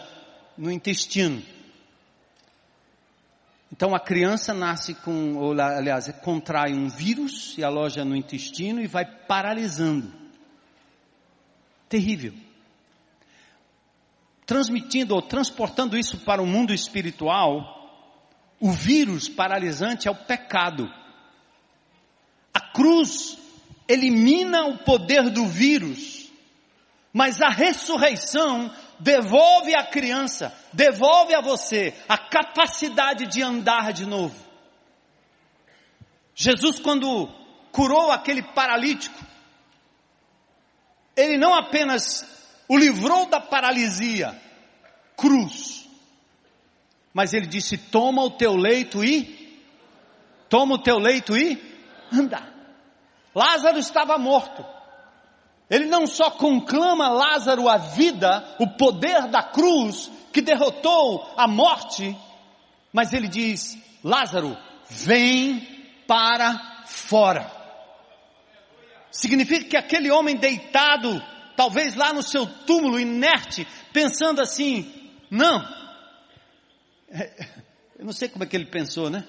[0.57, 1.43] no intestino.
[3.73, 8.87] Então a criança nasce com, ou aliás, contrai um vírus, se aloja no intestino e
[8.87, 10.13] vai paralisando.
[11.89, 12.33] Terrível.
[14.47, 18.15] Transmitindo ou transportando isso para o mundo espiritual,
[18.61, 20.89] o vírus paralisante é o pecado.
[22.55, 23.37] A cruz
[23.89, 26.28] elimina o poder do vírus
[27.13, 34.37] mas a ressurreição devolve à criança, devolve a você a capacidade de andar de novo.
[36.35, 37.29] Jesus, quando
[37.73, 39.19] curou aquele paralítico,
[41.17, 42.25] ele não apenas
[42.69, 44.41] o livrou da paralisia,
[45.17, 45.89] cruz,
[47.13, 49.61] mas ele disse: toma o teu leito e,
[50.49, 51.61] toma o teu leito e
[52.13, 52.55] anda.
[53.35, 54.65] Lázaro estava morto.
[55.71, 62.17] Ele não só conclama Lázaro à vida, o poder da cruz que derrotou a morte,
[62.93, 64.57] mas ele diz: Lázaro,
[64.89, 65.61] vem
[66.07, 67.51] para fora.
[69.11, 71.23] Significa que aquele homem deitado,
[71.57, 74.91] talvez lá no seu túmulo inerte, pensando assim:
[75.31, 75.63] não,
[77.99, 79.27] eu não sei como é que ele pensou, né?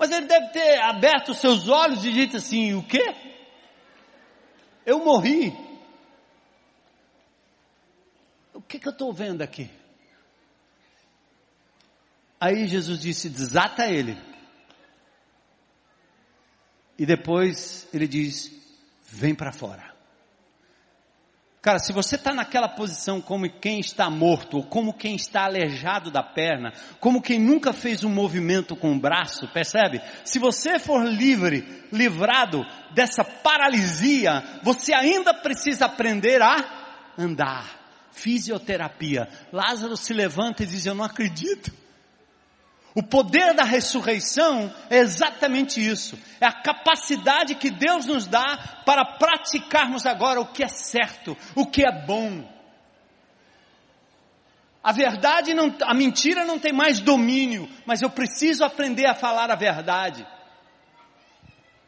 [0.00, 3.14] Mas ele deve ter aberto seus olhos e dito assim: o quê?
[4.86, 5.54] Eu morri.
[8.54, 9.70] O que, que eu estou vendo aqui?
[12.40, 14.16] Aí Jesus disse: desata ele.
[16.98, 18.50] E depois ele diz:
[19.06, 19.89] vem para fora.
[21.62, 26.10] Cara, se você está naquela posição como quem está morto, ou como quem está aleijado
[26.10, 30.00] da perna, como quem nunca fez um movimento com o braço, percebe?
[30.24, 37.78] Se você for livre, livrado dessa paralisia, você ainda precisa aprender a andar.
[38.10, 39.28] Fisioterapia.
[39.52, 41.70] Lázaro se levanta e diz: Eu não acredito.
[43.00, 46.18] O poder da ressurreição é exatamente isso.
[46.38, 51.64] É a capacidade que Deus nos dá para praticarmos agora o que é certo, o
[51.64, 52.46] que é bom.
[54.84, 59.50] A verdade não, a mentira não tem mais domínio, mas eu preciso aprender a falar
[59.50, 60.26] a verdade.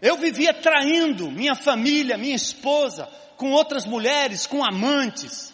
[0.01, 5.52] Eu vivia traindo minha família, minha esposa, com outras mulheres, com amantes.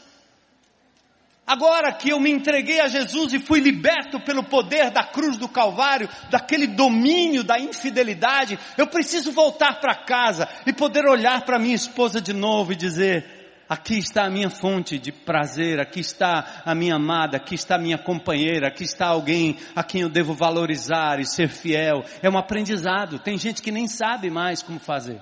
[1.48, 5.48] Agora que eu me entreguei a Jesus e fui liberto pelo poder da cruz do
[5.48, 11.74] Calvário, daquele domínio da infidelidade, eu preciso voltar para casa e poder olhar para minha
[11.74, 16.74] esposa de novo e dizer: aqui está a minha fonte de prazer, aqui está a
[16.74, 21.18] minha amada, aqui está a minha companheira, aqui está alguém a quem eu devo valorizar
[21.18, 22.04] e ser fiel.
[22.22, 23.18] É um aprendizado.
[23.18, 25.18] Tem gente que nem sabe mais como fazer.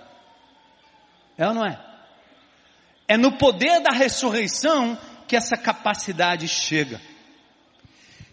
[1.38, 1.78] É ou não é?
[3.06, 7.00] É no poder da ressurreição que essa capacidade chega.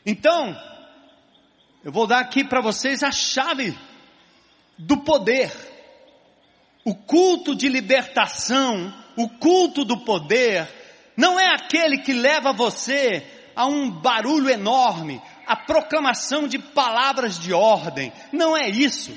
[0.06, 0.56] Então,
[1.84, 3.78] eu vou dar aqui para vocês a chave
[4.78, 5.52] do poder.
[6.86, 10.68] O culto de libertação, o culto do poder,
[11.16, 13.26] não é aquele que leva você
[13.56, 18.12] a um barulho enorme, a proclamação de palavras de ordem.
[18.32, 19.16] Não é isso.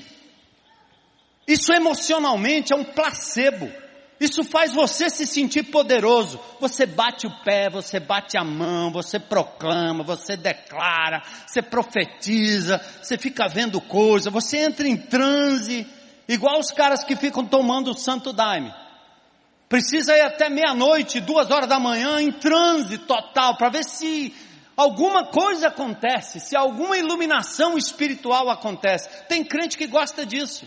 [1.46, 3.70] Isso emocionalmente é um placebo.
[4.18, 6.40] Isso faz você se sentir poderoso.
[6.58, 13.18] Você bate o pé, você bate a mão, você proclama, você declara, você profetiza, você
[13.18, 15.86] fica vendo coisa, você entra em transe,
[16.26, 18.72] igual os caras que ficam tomando o santo daime.
[19.68, 24.34] Precisa ir até meia-noite, duas horas da manhã, em transe total, para ver se
[24.76, 29.08] alguma coisa acontece, se alguma iluminação espiritual acontece.
[29.28, 30.66] Tem crente que gosta disso.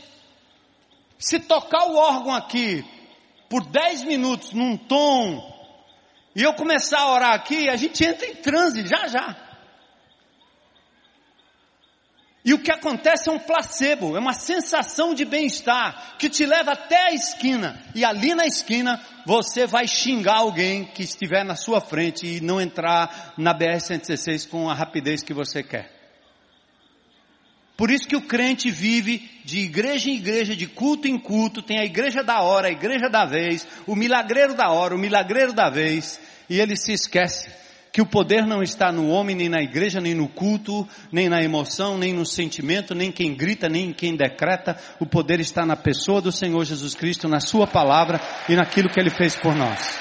[1.17, 2.85] Se tocar o órgão aqui,
[3.49, 5.57] por 10 minutos num tom,
[6.35, 9.35] e eu começar a orar aqui, a gente entra em transe já já.
[12.45, 16.71] E o que acontece é um placebo, é uma sensação de bem-estar que te leva
[16.71, 17.83] até a esquina.
[17.93, 22.62] E ali na esquina você vai xingar alguém que estiver na sua frente e não
[22.62, 25.98] entrar na BR-116 com a rapidez que você quer.
[27.79, 31.79] Por isso que o crente vive de igreja em igreja, de culto em culto, tem
[31.79, 35.69] a igreja da hora, a igreja da vez, o milagreiro da hora, o milagreiro da
[35.69, 37.49] vez, e ele se esquece
[37.93, 41.41] que o poder não está no homem, nem na igreja, nem no culto, nem na
[41.41, 44.77] emoção, nem no sentimento, nem quem grita, nem quem decreta.
[44.99, 48.99] O poder está na pessoa do Senhor Jesus Cristo, na Sua palavra e naquilo que
[48.99, 49.97] Ele fez por nós.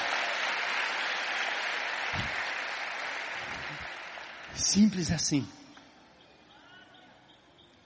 [4.53, 5.47] Simples assim.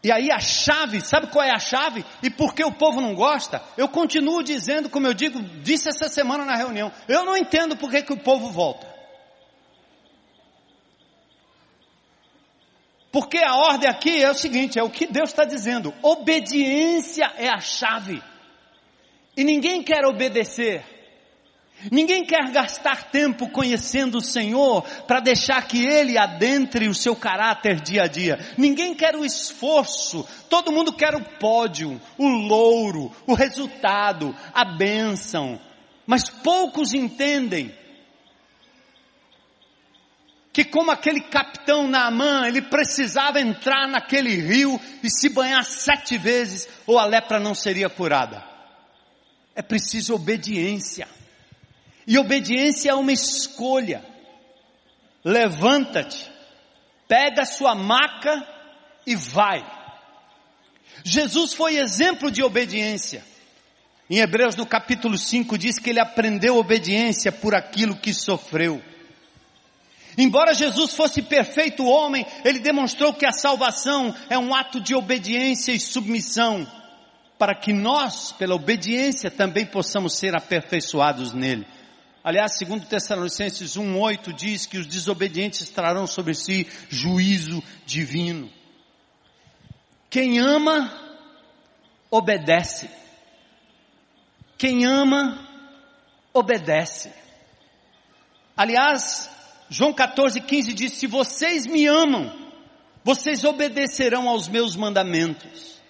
[0.04, 2.04] E aí a chave, sabe qual é a chave?
[2.22, 3.64] E por que o povo não gosta?
[3.78, 7.90] Eu continuo dizendo, como eu digo, disse essa semana na reunião, eu não entendo por
[7.90, 8.86] que, que o povo volta.
[13.14, 17.48] Porque a ordem aqui é o seguinte, é o que Deus está dizendo, obediência é
[17.48, 18.22] a chave.
[19.38, 20.93] E ninguém quer obedecer.
[21.92, 27.82] Ninguém quer gastar tempo conhecendo o Senhor para deixar que Ele adentre o seu caráter
[27.82, 28.40] dia a dia.
[28.58, 30.26] Ninguém quer o esforço.
[30.50, 35.60] Todo mundo quer o pódio, o louro, o resultado, a bênção.
[36.06, 37.74] Mas poucos entendem
[40.54, 46.70] que como aquele capitão Naamã, ele precisava entrar naquele rio e se banhar sete vezes
[46.86, 48.44] ou a lepra não seria curada.
[49.56, 51.08] É preciso obediência.
[52.06, 54.04] E obediência é uma escolha.
[55.24, 56.30] Levanta-te,
[57.08, 58.46] pega a sua maca
[59.06, 59.66] e vai.
[61.04, 63.24] Jesus foi exemplo de obediência.
[64.10, 68.82] Em Hebreus no capítulo 5 diz que ele aprendeu obediência por aquilo que sofreu.
[70.18, 75.72] Embora Jesus fosse perfeito homem, ele demonstrou que a salvação é um ato de obediência
[75.72, 76.68] e submissão,
[77.40, 81.66] para que nós, pela obediência, também possamos ser aperfeiçoados nele.
[82.24, 88.50] Aliás, segundo Tessalonicenses 1:8 diz que os desobedientes trarão sobre si juízo divino.
[90.10, 90.90] Quem ama
[92.10, 92.90] obedece.
[94.58, 95.50] Quem ama
[96.34, 97.12] obedece.
[98.56, 99.30] Aliás,
[99.70, 102.32] João 14:15 diz: "Se vocês me amam,
[103.04, 105.83] vocês obedecerão aos meus mandamentos."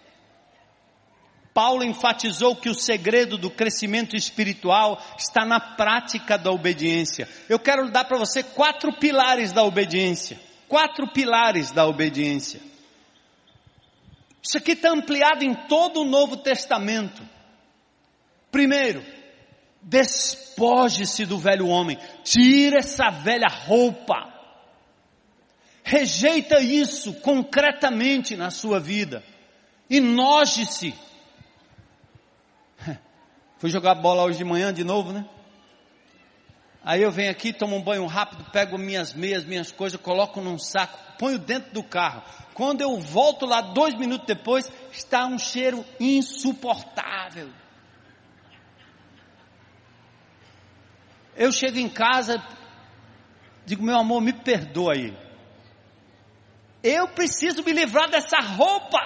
[1.53, 7.29] Paulo enfatizou que o segredo do crescimento espiritual está na prática da obediência.
[7.47, 10.39] Eu quero dar para você quatro pilares da obediência.
[10.67, 12.59] Quatro pilares da obediência.
[14.41, 17.21] Isso aqui está ampliado em todo o Novo Testamento.
[18.51, 19.05] Primeiro,
[19.81, 24.33] despoje-se do velho homem, tire essa velha roupa,
[25.83, 29.23] rejeita isso concretamente na sua vida.
[29.89, 30.93] E noje-se.
[33.63, 35.25] Fui jogar bola hoje de manhã de novo, né?
[36.83, 40.59] Aí eu venho aqui, tomo um banho rápido, pego minhas meias, minhas coisas, coloco num
[40.59, 42.23] saco, ponho dentro do carro.
[42.53, 47.49] Quando eu volto lá dois minutos depois, está um cheiro insuportável.
[51.33, 52.45] Eu chego em casa,
[53.65, 55.17] digo, meu amor, me perdoa aí.
[56.83, 58.99] Eu preciso me livrar dessa roupa.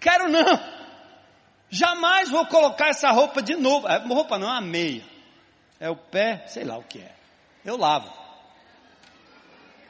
[0.00, 0.79] Quero não.
[1.70, 3.86] Jamais vou colocar essa roupa de novo.
[3.88, 5.04] É roupa não, é uma meia.
[5.78, 7.14] É o pé, sei lá o que é.
[7.64, 8.12] Eu lavo.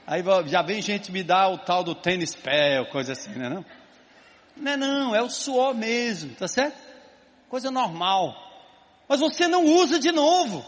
[0.06, 3.48] Aí já vem gente me dar o tal do tênis pé, ou coisa assim, né
[3.48, 3.64] não?
[4.56, 6.76] Não é não, é o suor mesmo, tá certo?
[7.48, 8.34] Coisa normal.
[9.08, 10.64] Mas você não usa de novo.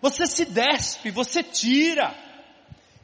[0.00, 2.14] Você se despe, você tira.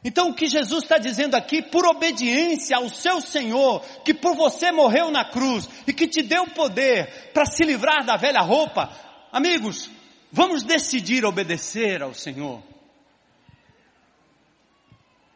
[0.07, 4.71] Então o que Jesus está dizendo aqui, por obediência ao seu Senhor, que por você
[4.71, 8.95] morreu na cruz e que te deu poder para se livrar da velha roupa,
[9.31, 9.89] amigos,
[10.31, 12.61] vamos decidir obedecer ao Senhor.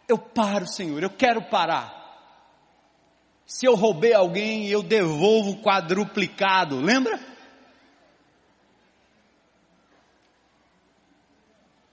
[0.07, 1.97] Eu paro, Senhor, eu quero parar.
[3.47, 7.19] Se eu roubei alguém, eu devolvo quadruplicado, lembra?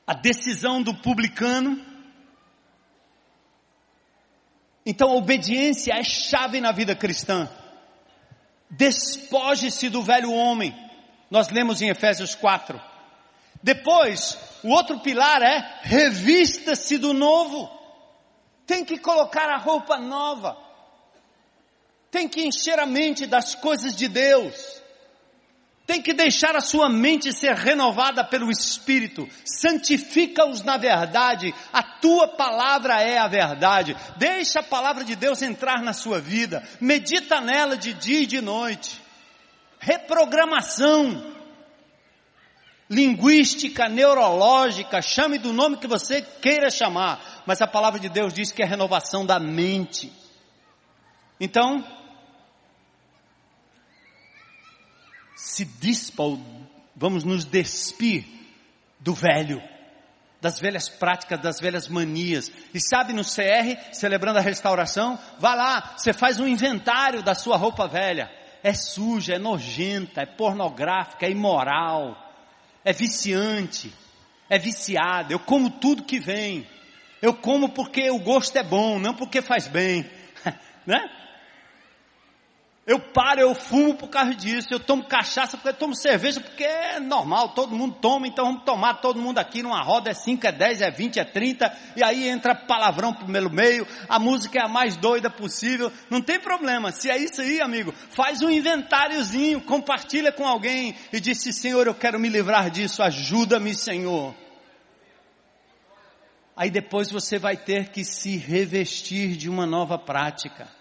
[0.06, 1.85] A decisão do publicano
[4.86, 7.50] então a obediência é chave na vida cristã.
[8.70, 10.72] Despoje-se do velho homem.
[11.28, 12.80] Nós lemos em Efésios 4.
[13.60, 17.68] Depois, o outro pilar é revista-se do novo.
[18.64, 20.56] Tem que colocar a roupa nova.
[22.08, 24.82] Tem que encher a mente das coisas de Deus.
[25.86, 29.28] Tem que deixar a sua mente ser renovada pelo Espírito.
[29.44, 31.54] Santifica-os na verdade.
[31.72, 33.96] A tua palavra é a verdade.
[34.16, 36.66] Deixa a palavra de Deus entrar na sua vida.
[36.80, 39.00] Medita nela de dia e de noite.
[39.78, 41.34] Reprogramação.
[42.90, 47.44] Linguística, neurológica, chame do nome que você queira chamar.
[47.46, 50.12] Mas a palavra de Deus diz que é renovação da mente.
[51.38, 51.84] Então,
[55.36, 56.24] se dispa,
[56.94, 58.24] vamos nos despir
[58.98, 59.62] do velho,
[60.40, 62.50] das velhas práticas, das velhas manias.
[62.72, 67.58] E sabe, no CR, celebrando a restauração, vá lá, você faz um inventário da sua
[67.58, 68.30] roupa velha.
[68.62, 72.16] É suja, é nojenta, é pornográfica, é imoral,
[72.82, 73.92] é viciante,
[74.48, 75.32] é viciada.
[75.32, 76.66] Eu como tudo que vem.
[77.20, 80.08] Eu como porque o gosto é bom, não porque faz bem.
[80.86, 81.25] né?
[82.86, 86.62] Eu paro, eu fumo por causa disso, eu tomo cachaça porque eu tomo cerveja porque
[86.62, 90.46] é normal, todo mundo toma, então vamos tomar todo mundo aqui numa roda, é 5,
[90.46, 94.64] é 10, é 20, é 30, e aí entra palavrão pelo meio, a música é
[94.64, 99.60] a mais doida possível, não tem problema, se é isso aí amigo, faz um inventáriozinho,
[99.62, 104.32] compartilha com alguém e diz, Senhor eu quero me livrar disso, ajuda-me Senhor.
[106.56, 110.75] Aí depois você vai ter que se revestir de uma nova prática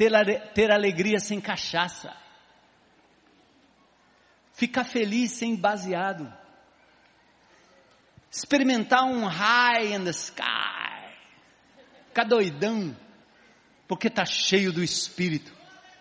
[0.00, 2.16] ter, ter alegria sem cachaça,
[4.54, 6.32] ficar feliz sem baseado,
[8.30, 11.14] experimentar um high in the sky,
[12.08, 12.96] ficar doidão,
[13.86, 15.52] porque está cheio do Espírito,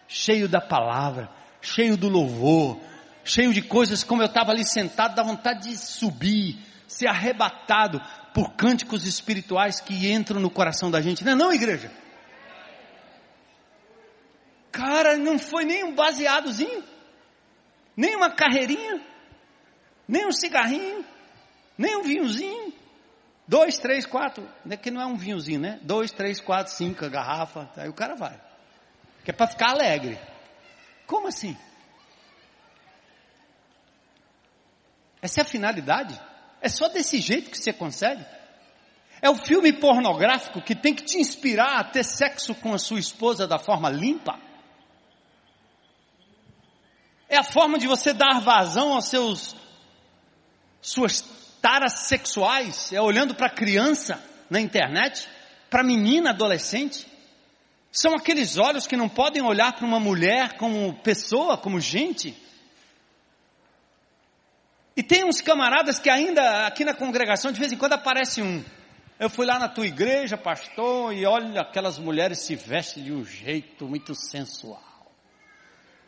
[0.08, 1.30] cheio da palavra,
[1.62, 2.80] cheio do louvor,
[3.26, 8.02] cheio de coisas como eu estava ali sentado, dá vontade de subir, ser arrebatado
[8.34, 11.26] por cânticos espirituais que entram no coração da gente.
[11.26, 11.92] Não é não, igreja?
[14.72, 16.84] Cara, não foi nem um baseadozinho,
[17.96, 19.06] nem uma carreirinha,
[20.08, 21.06] nem um cigarrinho,
[21.78, 22.74] nem um vinhozinho.
[23.48, 25.80] Dois, três, quatro, né, que não é um vinhozinho, né?
[25.82, 28.40] Dois, três, quatro, cinco, a garrafa, aí o cara vai.
[29.26, 30.20] Que é para ficar alegre.
[31.08, 31.58] Como assim?
[35.20, 36.20] Essa é a finalidade?
[36.62, 38.24] É só desse jeito que você consegue?
[39.22, 43.00] É o filme pornográfico que tem que te inspirar a ter sexo com a sua
[43.00, 44.40] esposa da forma limpa?
[47.30, 49.56] É a forma de você dar vazão aos seus,
[50.82, 51.22] suas
[51.62, 55.30] taras sexuais, é olhando para criança na internet,
[55.70, 57.06] para menina adolescente.
[57.92, 62.36] São aqueles olhos que não podem olhar para uma mulher como pessoa, como gente.
[64.98, 68.66] E tem uns camaradas que ainda aqui na congregação de vez em quando aparece um.
[69.20, 73.24] Eu fui lá na tua igreja, pastor, e olha aquelas mulheres se vestem de um
[73.24, 74.82] jeito muito sensual.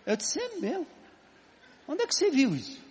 [0.05, 0.87] Eu disse, é mesmo.
[1.91, 2.81] Onde é que você viu isso?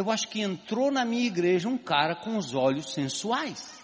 [0.00, 3.78] eu acho que entrou na minha igreja um cara com os olhos sensuais.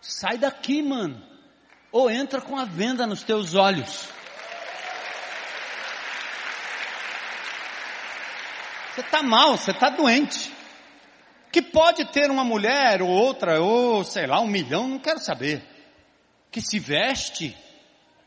[0.00, 1.22] Sai daqui, mano.
[1.90, 4.08] Ou entra com a venda nos teus olhos.
[8.92, 10.52] Você está mal, você está doente.
[11.50, 15.64] Que pode ter uma mulher ou outra, ou sei lá, um milhão, não quero saber.
[16.50, 17.56] Que se veste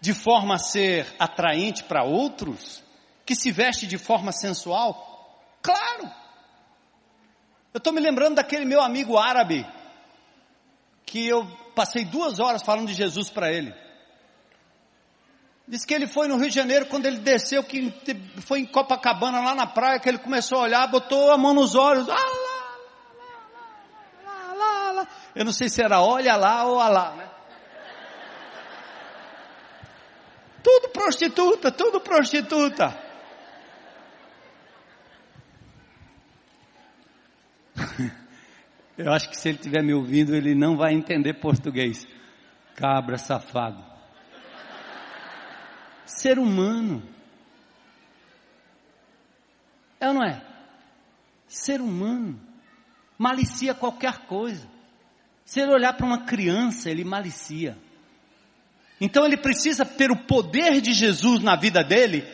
[0.04, 2.84] de forma a ser atraente para outros,
[3.26, 5.42] que se veste de forma sensual.
[5.62, 6.12] Claro.
[7.74, 9.66] Eu estou me lembrando daquele meu amigo árabe,
[11.06, 13.74] que eu passei duas horas falando de Jesus para ele.
[15.66, 17.90] Diz que ele foi no Rio de Janeiro, quando ele desceu, que
[18.42, 21.76] foi em Copacabana, lá na praia, que ele começou a olhar, botou a mão nos
[21.76, 22.10] olhos.
[22.10, 22.78] Ah, lá,
[24.26, 27.33] lá, lá, lá, Eu não sei se era olha lá ou alá, né?
[30.64, 32.98] Tudo prostituta, tudo prostituta.
[38.98, 42.08] Eu acho que se ele estiver me ouvindo, ele não vai entender português.
[42.76, 43.94] Cabra safado
[46.06, 47.04] ser humano.
[50.00, 50.42] É ou não é?
[51.48, 52.40] Ser humano.
[53.18, 54.68] Malicia qualquer coisa.
[55.46, 57.78] Se ele olhar para uma criança, ele malicia.
[59.04, 62.26] Então ele precisa ter o poder de Jesus na vida dele,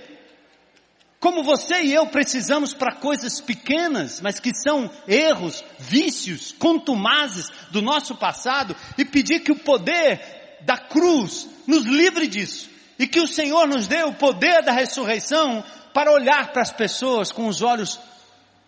[1.19, 7.81] como você e eu precisamos para coisas pequenas, mas que são erros, vícios, contumazes do
[7.81, 13.27] nosso passado, e pedir que o poder da cruz nos livre disso e que o
[13.27, 17.99] Senhor nos dê o poder da ressurreição para olhar para as pessoas com os olhos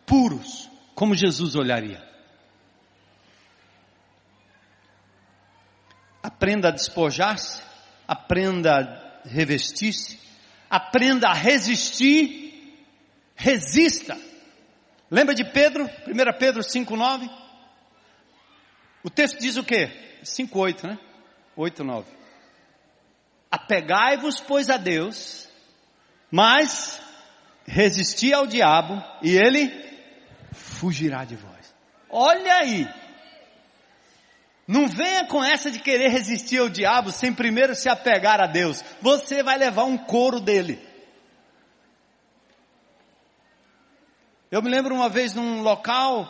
[0.08, 2.04] puros, como Jesus olharia.
[6.24, 7.70] Aprenda a despojar-se,
[8.12, 10.20] aprenda a revestir-se,
[10.70, 12.76] aprenda a resistir,
[13.38, 14.20] resista.
[15.10, 17.30] Lembra de Pedro, 1 Pedro 5,9?
[19.02, 20.20] O texto diz o quê?
[20.26, 21.00] 5,8, né?
[21.56, 22.12] 8, 9.
[23.50, 25.48] Apegai-vos, pois, a Deus,
[26.30, 27.02] mas
[27.66, 29.72] resisti ao diabo e ele
[30.52, 31.74] fugirá de vós.
[32.10, 32.86] Olha aí.
[34.72, 38.82] Não venha com essa de querer resistir ao diabo sem primeiro se apegar a Deus.
[39.02, 40.80] Você vai levar um couro dele.
[44.50, 46.26] Eu me lembro uma vez num local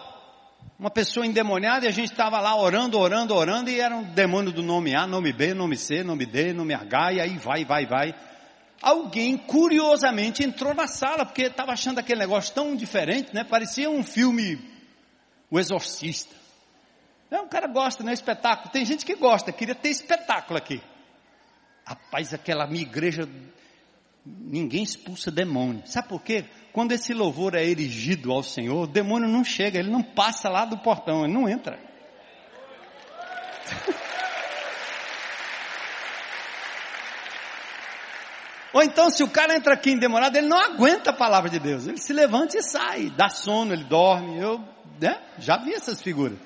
[0.80, 4.52] uma pessoa endemoniada e a gente estava lá orando, orando, orando e era um demônio
[4.52, 7.86] do nome A, nome B, nome C, nome D, nome H e aí vai, vai,
[7.86, 8.16] vai.
[8.82, 13.44] Alguém curiosamente entrou na sala porque estava achando aquele negócio tão diferente, né?
[13.44, 14.60] Parecia um filme,
[15.52, 16.41] O Exorcista.
[17.32, 18.14] É, um cara gosta, né?
[18.14, 18.72] Espetáculo.
[18.72, 20.82] Tem gente que gosta, queria ter espetáculo aqui.
[21.86, 23.28] Rapaz, aquela minha igreja,
[24.26, 25.82] ninguém expulsa demônio.
[25.88, 26.46] Sabe por quê?
[26.72, 30.64] quando esse louvor é erigido ao Senhor, o demônio não chega, ele não passa lá
[30.66, 31.78] do portão, ele não entra.
[38.74, 41.88] Ou então, se o cara entra aqui endemoniado, ele não aguenta a palavra de Deus.
[41.88, 44.40] Ele se levanta e sai, dá sono, ele dorme.
[44.40, 44.64] Eu
[44.98, 46.40] né, já vi essas figuras.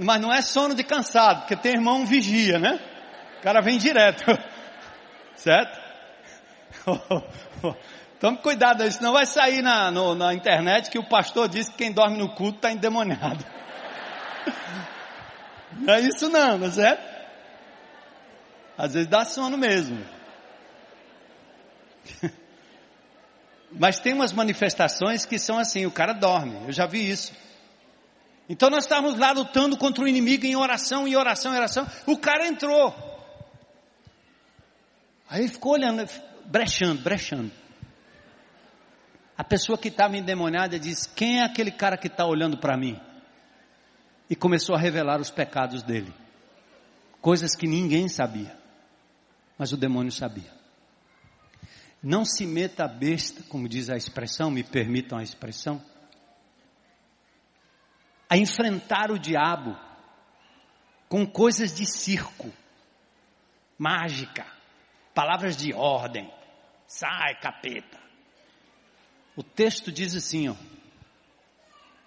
[0.00, 2.78] Mas não é sono de cansado, porque tem irmão vigia, né?
[3.38, 4.24] O cara vem direto.
[5.36, 5.78] Certo?
[8.18, 11.76] Tome cuidado aí, senão vai sair na, no, na internet que o pastor disse que
[11.76, 13.44] quem dorme no culto está endemoniado.
[15.78, 17.18] Não é isso não, não é certo?
[18.76, 20.04] Às vezes dá sono mesmo.
[23.70, 27.32] Mas tem umas manifestações que são assim, o cara dorme, eu já vi isso.
[28.48, 31.86] Então nós estávamos lá lutando contra o inimigo em oração, em oração, em oração.
[32.06, 32.94] O cara entrou.
[35.28, 36.08] Aí ele ficou olhando,
[36.46, 37.52] brechando, brechando.
[39.36, 42.98] A pessoa que estava endemoniada disse: Quem é aquele cara que está olhando para mim?
[44.30, 46.12] E começou a revelar os pecados dele,
[47.20, 48.56] coisas que ninguém sabia,
[49.58, 50.52] mas o demônio sabia.
[52.02, 55.82] Não se meta a besta, como diz a expressão, me permitam a expressão,
[58.28, 59.76] a enfrentar o diabo
[61.08, 62.52] com coisas de circo,
[63.78, 64.46] mágica,
[65.14, 66.30] palavras de ordem,
[66.88, 68.00] Sai, capeta.
[69.36, 70.56] O texto diz assim, ó.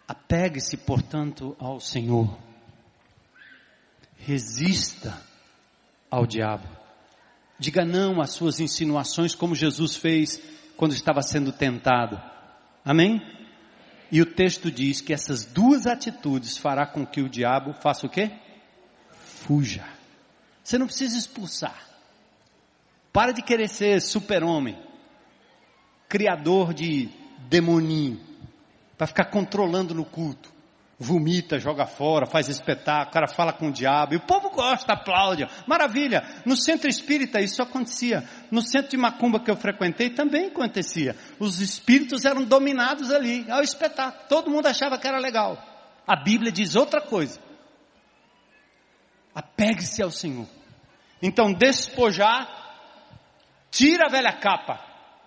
[0.07, 2.35] Apegue-se, portanto, ao Senhor.
[4.17, 5.21] Resista
[6.09, 6.67] ao diabo.
[7.59, 10.41] Diga não às suas insinuações, como Jesus fez
[10.75, 12.19] quando estava sendo tentado.
[12.83, 13.21] Amém?
[14.11, 18.09] E o texto diz que essas duas atitudes fará com que o diabo faça o
[18.09, 18.31] quê?
[19.11, 19.87] Fuja.
[20.63, 21.89] Você não precisa expulsar.
[23.13, 24.77] Para de querer ser super-homem,
[26.09, 27.09] criador de
[27.49, 28.19] demoninho,
[28.97, 30.51] para ficar controlando no culto.
[31.03, 34.93] Vomita, joga fora, faz espetáculo, o cara fala com o diabo, e o povo gosta,
[34.93, 35.47] aplaude.
[35.65, 36.23] Maravilha!
[36.45, 38.23] No centro espírita isso acontecia.
[38.51, 41.15] No centro de macumba que eu frequentei também acontecia.
[41.39, 44.25] Os espíritos eram dominados ali, ao espetáculo.
[44.29, 45.57] Todo mundo achava que era legal.
[46.05, 47.39] A Bíblia diz outra coisa.
[49.33, 50.45] Apegue-se ao Senhor.
[51.19, 52.47] Então, despojar,
[53.71, 54.79] tira a velha capa,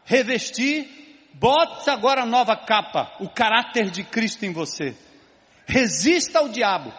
[0.04, 4.96] revestir, bote agora a nova capa, o caráter de Cristo em você.
[5.66, 6.92] Resista ao diabo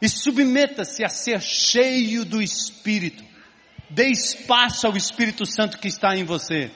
[0.00, 3.24] e submeta-se a ser cheio do Espírito.
[3.88, 6.70] Dê espaço ao Espírito Santo que está em você.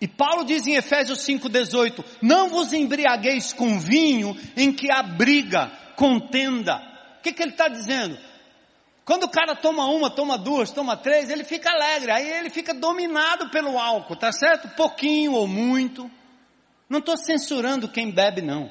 [0.00, 5.70] E Paulo diz em Efésios 5,18: Não vos embriagueis com vinho em que há briga,
[5.96, 6.76] contenda.
[7.18, 8.18] O que, que ele está dizendo?
[9.04, 12.74] Quando o cara toma uma, toma duas, toma três, ele fica alegre, aí ele fica
[12.74, 14.68] dominado pelo álcool, tá certo?
[14.76, 16.10] Pouquinho ou muito.
[16.92, 18.64] Não estou censurando quem bebe, não.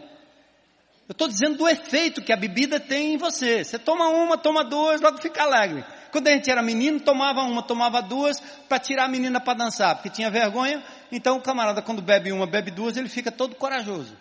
[1.10, 3.64] Eu estou dizendo do efeito que a bebida tem em você.
[3.64, 5.84] Você toma uma, toma duas, logo fica alegre.
[6.12, 9.96] Quando a gente era menino, tomava uma, tomava duas, para tirar a menina para dançar,
[9.96, 10.84] porque tinha vergonha.
[11.12, 14.16] Então o camarada, quando bebe uma, bebe duas, ele fica todo corajoso.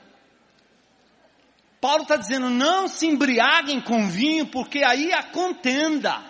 [1.78, 6.24] Paulo está dizendo, não se embriaguem com vinho, porque aí há contenda.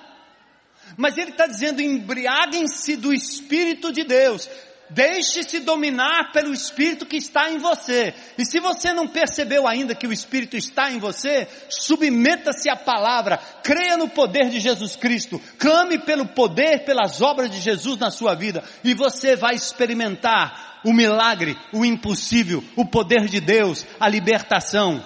[0.96, 4.50] Mas ele está dizendo, embriaguem-se do Espírito de Deus.
[4.90, 8.12] Deixe-se dominar pelo Espírito que está em você.
[8.36, 13.38] E se você não percebeu ainda que o Espírito está em você, submeta-se à palavra,
[13.62, 18.34] creia no poder de Jesus Cristo, clame pelo poder, pelas obras de Jesus na sua
[18.34, 25.04] vida, e você vai experimentar o milagre, o impossível, o poder de Deus, a libertação.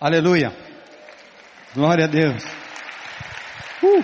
[0.00, 0.56] Aleluia.
[1.74, 2.42] Glória a Deus.
[3.82, 4.02] Uh.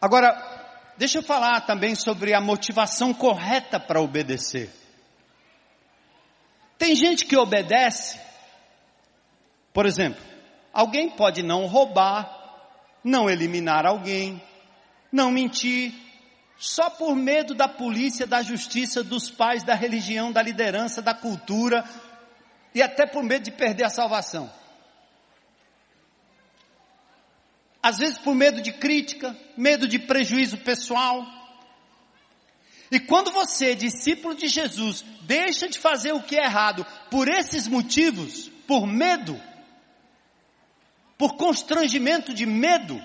[0.00, 0.53] Agora,
[0.96, 4.70] deixa eu falar também sobre a motivação correta para obedecer.
[6.78, 8.18] Tem gente que obedece,
[9.72, 10.22] por exemplo,
[10.72, 12.28] alguém pode não roubar,
[13.02, 14.42] não eliminar alguém,
[15.10, 15.94] não mentir,
[16.56, 21.84] só por medo da polícia, da justiça, dos pais, da religião, da liderança, da cultura,
[22.74, 24.50] e até por medo de perder a salvação.
[27.84, 31.22] Às vezes por medo de crítica, medo de prejuízo pessoal.
[32.90, 37.68] E quando você, discípulo de Jesus, deixa de fazer o que é errado por esses
[37.68, 39.38] motivos, por medo,
[41.18, 42.98] por constrangimento de medo,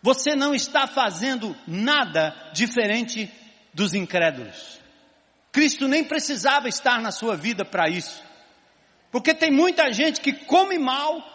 [0.00, 3.30] você não está fazendo nada diferente
[3.74, 4.80] dos incrédulos.
[5.52, 8.22] Cristo nem precisava estar na sua vida para isso.
[9.10, 11.33] Porque tem muita gente que come mal,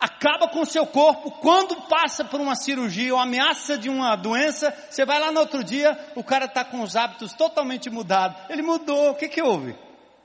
[0.00, 4.74] acaba com o seu corpo, quando passa por uma cirurgia ou ameaça de uma doença,
[4.88, 8.40] você vai lá no outro dia, o cara está com os hábitos totalmente mudados.
[8.48, 9.76] Ele mudou, o que que houve?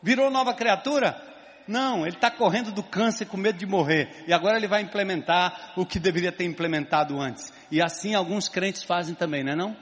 [0.02, 1.22] Virou nova criatura?
[1.68, 4.24] Não, ele está correndo do câncer com medo de morrer.
[4.28, 7.52] E agora ele vai implementar o que deveria ter implementado antes.
[7.70, 9.78] E assim alguns crentes fazem também, não é não?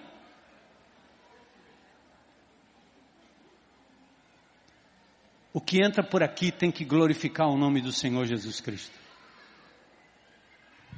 [5.53, 9.02] O que entra por aqui tem que glorificar o nome do Senhor Jesus Cristo.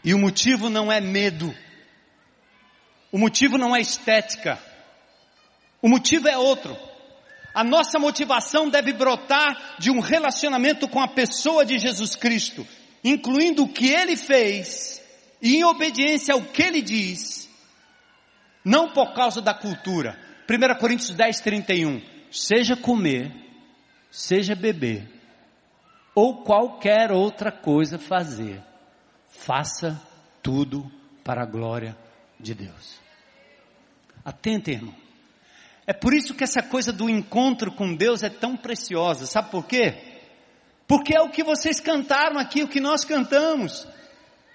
[0.05, 1.53] E o motivo não é medo.
[3.11, 4.57] O motivo não é estética.
[5.81, 6.77] O motivo é outro.
[7.53, 12.65] A nossa motivação deve brotar de um relacionamento com a pessoa de Jesus Cristo,
[13.03, 15.01] incluindo o que ele fez
[15.41, 17.49] e em obediência ao que ele diz,
[18.63, 20.19] não por causa da cultura.
[20.49, 22.01] 1 Coríntios 10, 31.
[22.31, 23.45] Seja comer
[24.15, 25.09] seja beber,
[26.15, 28.63] ou qualquer outra coisa fazer,
[29.37, 30.01] faça
[30.41, 30.89] tudo
[31.23, 31.97] para a glória
[32.39, 32.99] de Deus.
[34.23, 34.95] Atenta, irmão.
[35.87, 39.27] É por isso que essa coisa do encontro com Deus é tão preciosa.
[39.27, 40.21] Sabe por quê?
[40.87, 43.87] Porque é o que vocês cantaram aqui, o que nós cantamos.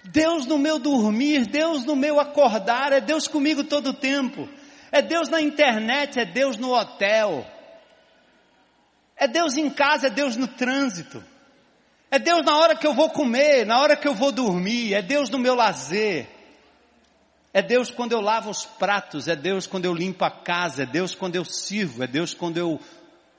[0.03, 4.47] Deus no meu dormir, Deus no meu acordar, é Deus comigo todo o tempo.
[4.91, 7.45] É Deus na internet, é Deus no hotel.
[9.15, 11.23] É Deus em casa, é Deus no trânsito.
[12.11, 15.01] É Deus na hora que eu vou comer, na hora que eu vou dormir, é
[15.01, 16.27] Deus no meu lazer.
[17.53, 20.85] É Deus quando eu lavo os pratos, é Deus quando eu limpo a casa, é
[20.85, 22.79] Deus quando eu sirvo, é Deus quando eu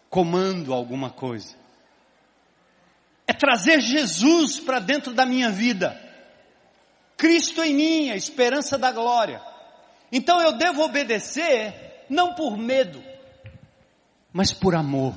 [0.09, 1.55] comando alguma coisa.
[3.27, 5.99] É trazer Jesus para dentro da minha vida.
[7.17, 9.41] Cristo em mim, a esperança da glória.
[10.11, 13.03] Então eu devo obedecer não por medo,
[14.33, 15.15] mas por amor.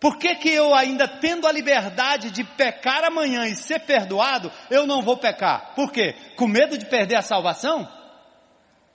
[0.00, 4.86] Por que, que eu ainda tendo a liberdade de pecar amanhã e ser perdoado, eu
[4.86, 5.74] não vou pecar?
[5.74, 6.14] Por quê?
[6.36, 7.88] Com medo de perder a salvação?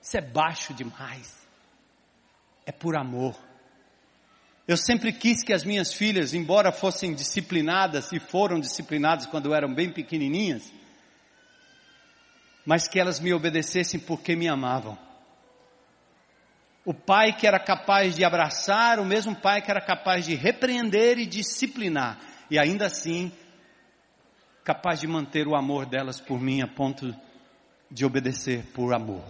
[0.02, 1.46] Isso é baixo demais.
[2.66, 3.36] É por amor.
[4.66, 9.74] Eu sempre quis que as minhas filhas, embora fossem disciplinadas e foram disciplinadas quando eram
[9.74, 10.72] bem pequenininhas,
[12.66, 14.98] mas que elas me obedecessem porque me amavam.
[16.86, 21.18] O pai que era capaz de abraçar, o mesmo pai que era capaz de repreender
[21.18, 22.20] e disciplinar,
[22.52, 23.32] e ainda assim
[24.64, 27.16] capaz de manter o amor delas por mim a ponto
[27.90, 29.24] de obedecer por amor.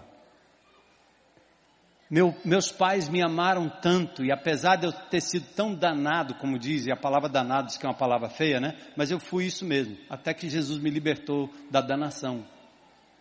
[2.10, 6.60] Meu, meus pais me amaram tanto, e apesar de eu ter sido tão danado, como
[6.60, 8.78] diz, e a palavra danado diz que é uma palavra feia, né?
[8.96, 12.46] Mas eu fui isso mesmo, até que Jesus me libertou da danação.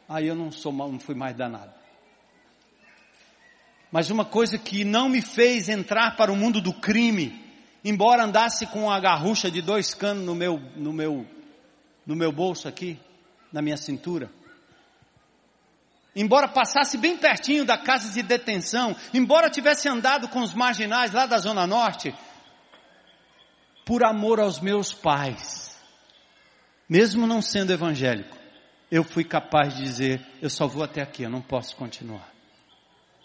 [0.08, 1.81] Aí eu não sou não fui mais danado.
[3.92, 7.44] Mas uma coisa que não me fez entrar para o mundo do crime,
[7.84, 11.26] embora andasse com a garrucha de dois canos no meu, no meu,
[12.06, 12.98] no meu bolso aqui,
[13.52, 14.30] na minha cintura,
[16.16, 21.26] embora passasse bem pertinho da casa de detenção, embora tivesse andado com os marginais lá
[21.26, 22.14] da Zona Norte,
[23.84, 25.78] por amor aos meus pais,
[26.88, 28.38] mesmo não sendo evangélico,
[28.90, 32.31] eu fui capaz de dizer: eu só vou até aqui, eu não posso continuar.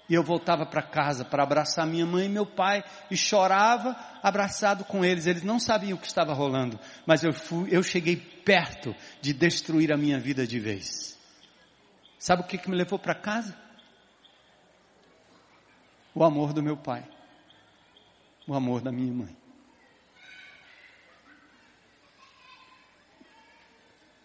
[0.10, 4.86] E eu voltava para casa para abraçar minha mãe e meu pai e chorava abraçado
[4.86, 5.28] com eles.
[5.28, 9.92] Eles não sabiam o que estava rolando, mas eu, fui, eu cheguei perto de destruir
[9.92, 11.18] a minha vida de vez.
[12.18, 13.58] Sabe o que, que me levou para casa?
[16.16, 17.06] O amor do meu pai,
[18.48, 19.36] o amor da minha mãe.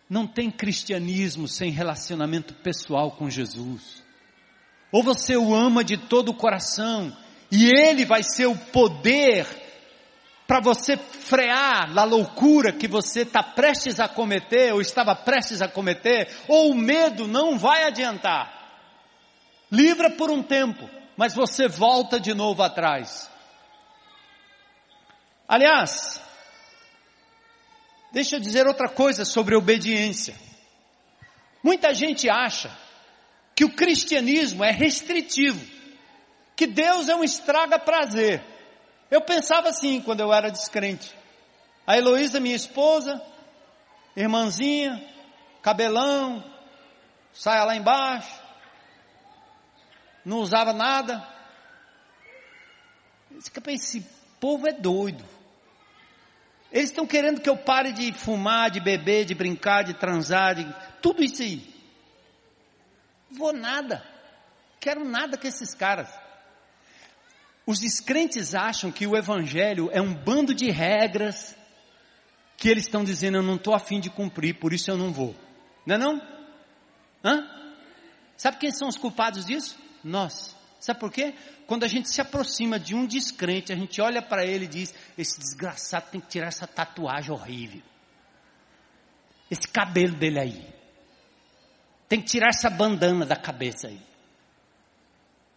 [0.09, 4.03] Não tem cristianismo sem relacionamento pessoal com Jesus.
[4.93, 7.17] Ou você o ama de todo o coração,
[7.51, 9.47] e ele vai ser o poder
[10.47, 15.69] para você frear a loucura que você está prestes a cometer, ou estava prestes a
[15.69, 18.61] cometer, ou o medo não vai adiantar.
[19.71, 23.31] Livra por um tempo, mas você volta de novo atrás.
[25.49, 26.21] Aliás,
[28.13, 30.35] deixa eu dizer outra coisa sobre obediência.
[31.63, 32.71] Muita gente acha
[33.55, 35.65] que o cristianismo é restritivo,
[36.57, 38.43] que Deus é um estraga prazer.
[39.11, 41.15] Eu pensava assim quando eu era descrente.
[41.87, 43.21] A Heloísa, minha esposa,
[44.17, 45.03] irmãzinha,
[45.61, 46.43] cabelão,
[47.33, 48.41] saia lá embaixo,
[50.25, 51.27] não usava nada.
[53.69, 54.07] Esse
[54.41, 55.25] povo é doido.
[56.71, 60.67] Eles estão querendo que eu pare de fumar, de beber, de brincar, de transar, de
[61.03, 61.72] tudo isso aí.
[63.37, 64.05] Vou nada.
[64.81, 66.09] Quero nada com esses caras.
[67.65, 71.57] Os descrentes acham que o Evangelho é um bando de regras
[72.57, 75.35] que eles estão dizendo, eu não estou afim de cumprir, por isso eu não vou.
[75.87, 76.21] Não é não?
[77.25, 77.49] Hã?
[78.37, 79.79] Sabe quem são os culpados disso?
[80.03, 80.57] Nós.
[80.81, 81.35] Sabe por quê?
[81.67, 84.95] Quando a gente se aproxima de um descrente, a gente olha para ele e diz:
[85.17, 87.83] esse desgraçado tem que tirar essa tatuagem horrível.
[89.51, 90.82] Esse cabelo dele aí.
[92.13, 93.99] Tem que tirar essa bandana da cabeça aí.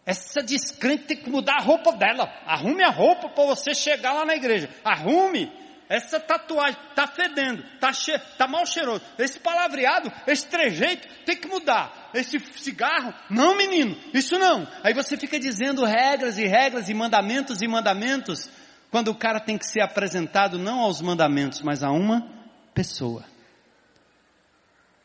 [0.06, 2.32] Essa descrente tem que mudar a roupa dela.
[2.46, 4.70] Arrume a roupa para você chegar lá na igreja.
[4.82, 5.52] Arrume.
[5.86, 9.02] Essa tatuagem está fedendo, está che tá mal cheiroso.
[9.18, 12.10] Esse palavreado, esse trejeito tem que mudar.
[12.14, 14.66] Esse cigarro, não menino, isso não.
[14.82, 18.50] Aí você fica dizendo regras e regras e mandamentos e mandamentos,
[18.90, 22.26] quando o cara tem que ser apresentado não aos mandamentos, mas a uma
[22.72, 23.26] pessoa.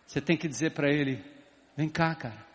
[0.07, 1.30] Você tem que dizer para ele:
[1.75, 2.45] vem cá, cara.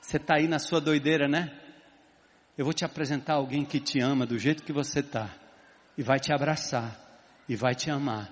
[0.00, 1.58] Você está aí na sua doideira, né?
[2.56, 5.30] Eu vou te apresentar alguém que te ama do jeito que você está,
[5.96, 6.98] e vai te abraçar,
[7.48, 8.30] e vai te amar,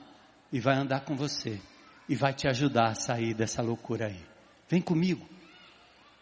[0.53, 1.61] e vai andar com você,
[2.09, 4.25] e vai te ajudar a sair dessa loucura aí.
[4.69, 5.27] Vem comigo,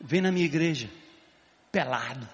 [0.00, 0.90] vem na minha igreja,
[1.72, 2.28] pelado,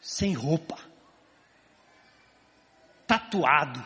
[0.00, 0.78] sem roupa,
[3.06, 3.84] tatuado,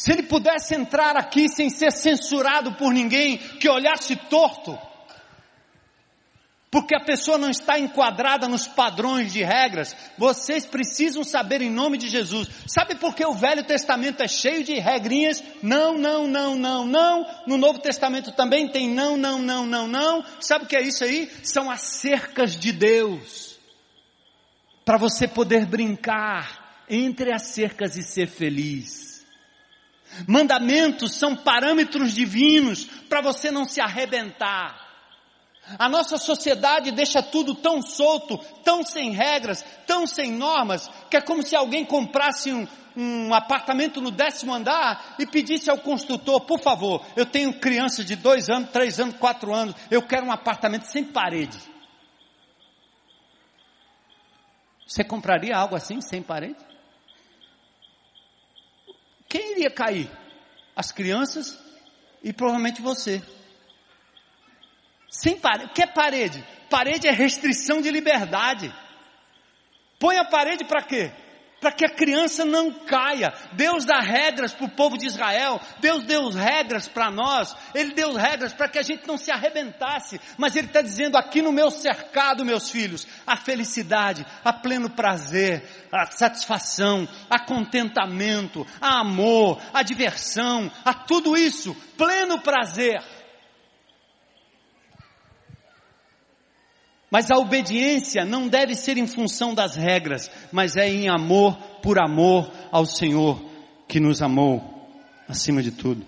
[0.00, 4.78] se ele pudesse entrar aqui sem ser censurado por ninguém, que olhasse torto,
[6.70, 11.98] porque a pessoa não está enquadrada nos padrões de regras, vocês precisam saber em nome
[11.98, 12.48] de Jesus.
[12.66, 15.44] Sabe por que o Velho Testamento é cheio de regrinhas?
[15.62, 17.26] Não, não, não, não, não.
[17.46, 20.24] No Novo Testamento também tem não, não, não, não, não.
[20.40, 21.30] Sabe o que é isso aí?
[21.42, 23.58] São as cercas de Deus.
[24.82, 29.09] Para você poder brincar entre as cercas e ser feliz.
[30.26, 34.88] Mandamentos são parâmetros divinos para você não se arrebentar.
[35.78, 41.20] A nossa sociedade deixa tudo tão solto, tão sem regras, tão sem normas, que é
[41.20, 46.60] como se alguém comprasse um, um apartamento no décimo andar e pedisse ao construtor, por
[46.60, 50.84] favor, eu tenho criança de dois anos, três anos, quatro anos, eu quero um apartamento
[50.84, 51.58] sem parede.
[54.86, 56.69] Você compraria algo assim, sem parede?
[59.30, 60.10] Quem iria cair?
[60.74, 61.56] As crianças
[62.20, 63.22] e provavelmente você.
[65.08, 65.70] Sem parede.
[65.70, 66.44] O que é parede?
[66.68, 68.74] Parede é restrição de liberdade.
[70.00, 71.12] Põe a parede para quê?
[71.60, 73.34] Para que a criança não caia.
[73.52, 75.60] Deus dá regras para o povo de Israel.
[75.78, 77.54] Deus deu regras para nós.
[77.74, 80.18] Ele deu regras para que a gente não se arrebentasse.
[80.38, 85.62] Mas Ele está dizendo aqui no meu cercado, meus filhos, a felicidade, a pleno prazer,
[85.92, 93.02] a satisfação, a contentamento, a amor, a diversão, a tudo isso, pleno prazer.
[97.10, 101.98] Mas a obediência não deve ser em função das regras, mas é em amor por
[101.98, 103.42] amor ao Senhor
[103.88, 104.62] que nos amou
[105.28, 106.06] acima de tudo.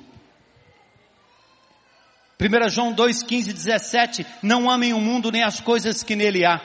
[2.40, 6.60] 1 João 2, 15 17, não amem o mundo nem as coisas que nele há.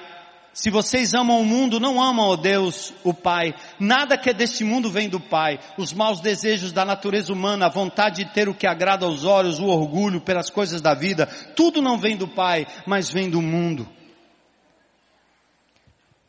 [0.53, 3.53] Se vocês amam o mundo, não amam o Deus, o Pai.
[3.79, 5.59] Nada que é deste mundo vem do Pai.
[5.77, 9.59] Os maus desejos da natureza humana, a vontade de ter o que agrada aos olhos,
[9.59, 13.87] o orgulho pelas coisas da vida, tudo não vem do Pai, mas vem do mundo.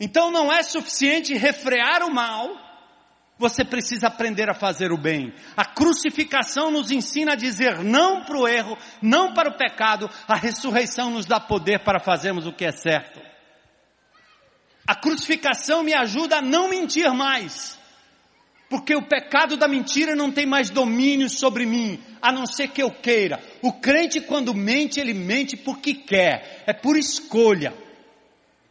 [0.01, 2.57] Então não é suficiente refrear o mal,
[3.39, 5.33] você precisa aprender a fazer o bem.
[5.57, 10.35] A crucificação nos ensina a dizer não para o erro, não para o pecado, a
[10.35, 13.21] ressurreição nos dá poder para fazermos o que é certo.
[14.87, 17.79] A crucificação me ajuda a não mentir mais.
[18.69, 22.83] Porque o pecado da mentira não tem mais domínio sobre mim, a não ser que
[22.83, 23.41] eu queira.
[23.63, 27.73] O crente quando mente, ele mente porque quer, é por escolha.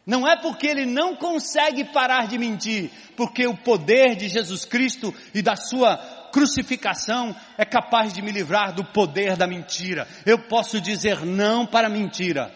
[0.08, 5.14] Não é porque ele não consegue parar de mentir, porque o poder de Jesus Cristo
[5.34, 5.98] e da sua
[6.32, 10.08] crucificação é capaz de me livrar do poder da mentira.
[10.24, 12.50] Eu posso dizer não para a mentira.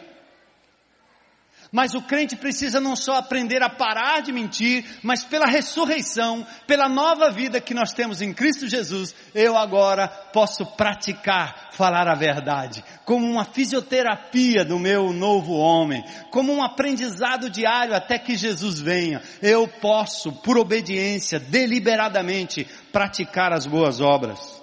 [1.72, 6.86] Mas o crente precisa não só aprender a parar de mentir, mas pela ressurreição, pela
[6.86, 12.84] nova vida que nós temos em Cristo Jesus, eu agora posso praticar falar a verdade,
[13.06, 19.22] como uma fisioterapia do meu novo homem, como um aprendizado diário até que Jesus venha.
[19.40, 24.62] Eu posso, por obediência, deliberadamente, praticar as boas obras.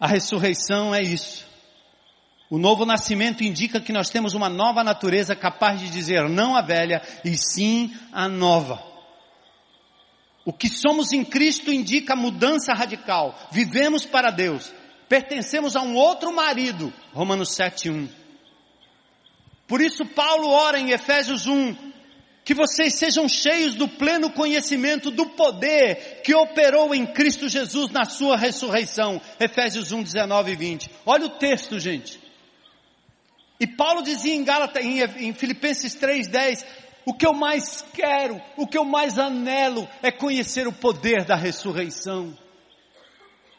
[0.00, 1.49] A ressurreição é isso.
[2.50, 6.60] O novo nascimento indica que nós temos uma nova natureza capaz de dizer não à
[6.60, 8.82] velha e sim à nova.
[10.44, 13.38] O que somos em Cristo indica mudança radical.
[13.52, 14.72] Vivemos para Deus.
[15.08, 16.92] Pertencemos a um outro marido.
[17.12, 18.08] Romanos 7:1.
[19.68, 21.90] Por isso Paulo ora em Efésios 1
[22.44, 28.04] que vocês sejam cheios do pleno conhecimento do poder que operou em Cristo Jesus na
[28.04, 29.20] sua ressurreição.
[29.38, 30.90] Efésios 1, 19 e 20.
[31.06, 32.19] Olha o texto, gente.
[33.60, 36.64] E Paulo dizia em Gálatas, em, em Filipenses 3:10,
[37.04, 41.36] o que eu mais quero, o que eu mais anelo é conhecer o poder da
[41.36, 42.36] ressurreição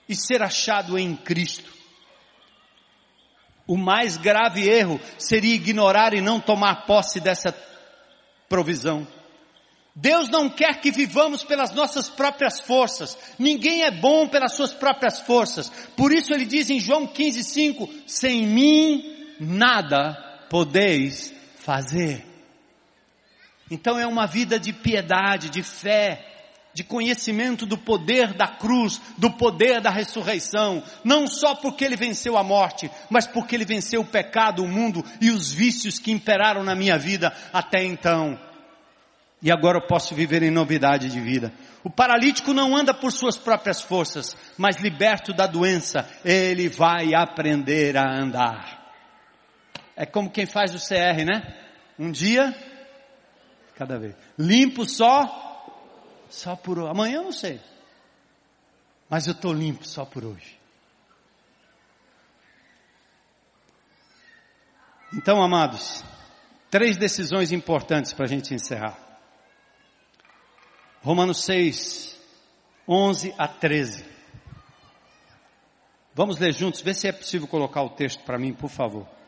[0.10, 1.72] e ser achado em Cristo.
[3.68, 7.56] O mais grave erro seria ignorar e não tomar posse dessa
[8.50, 9.08] provisão.
[9.96, 13.18] Deus não quer que vivamos pelas nossas próprias forças.
[13.38, 15.70] Ninguém é bom pelas suas próprias forças.
[15.96, 20.14] Por isso ele diz em João 15:5, sem mim nada
[20.50, 22.24] podeis fazer.
[23.70, 26.28] Então é uma vida de piedade, de fé,
[26.74, 32.38] de conhecimento do poder da cruz, do poder da ressurreição, não só porque ele venceu
[32.38, 36.64] a morte, mas porque ele venceu o pecado, o mundo e os vícios que imperaram
[36.64, 38.40] na minha vida até então.
[39.42, 41.52] E agora eu posso viver em novidade de vida.
[41.84, 47.98] O paralítico não anda por suas próprias forças, mas liberto da doença, ele vai aprender
[47.98, 48.81] a andar.
[50.02, 51.56] É como quem faz o CR, né?
[52.00, 52.56] Um dia,
[53.76, 54.16] cada vez.
[54.36, 55.86] Limpo só,
[56.28, 56.90] só por hoje.
[56.90, 57.62] Amanhã eu não sei.
[59.08, 60.60] Mas eu estou limpo só por hoje.
[65.14, 66.04] Então, amados,
[66.72, 68.98] três decisões importantes para a gente encerrar.
[71.04, 72.20] Romanos 6,
[72.88, 74.04] 11 a 13.
[76.16, 79.21] Vamos ler juntos, ver se é possível colocar o texto para mim, por favor.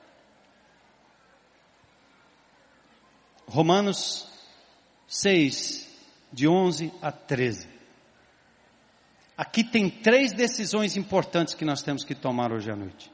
[3.47, 4.27] Romanos
[5.07, 5.89] 6,
[6.31, 7.67] de 11 a 13.
[9.37, 13.11] Aqui tem três decisões importantes que nós temos que tomar hoje à noite.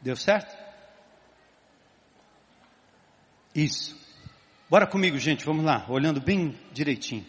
[0.00, 0.56] Deu certo?
[3.54, 3.96] Isso.
[4.68, 7.26] Bora comigo, gente, vamos lá, olhando bem direitinho.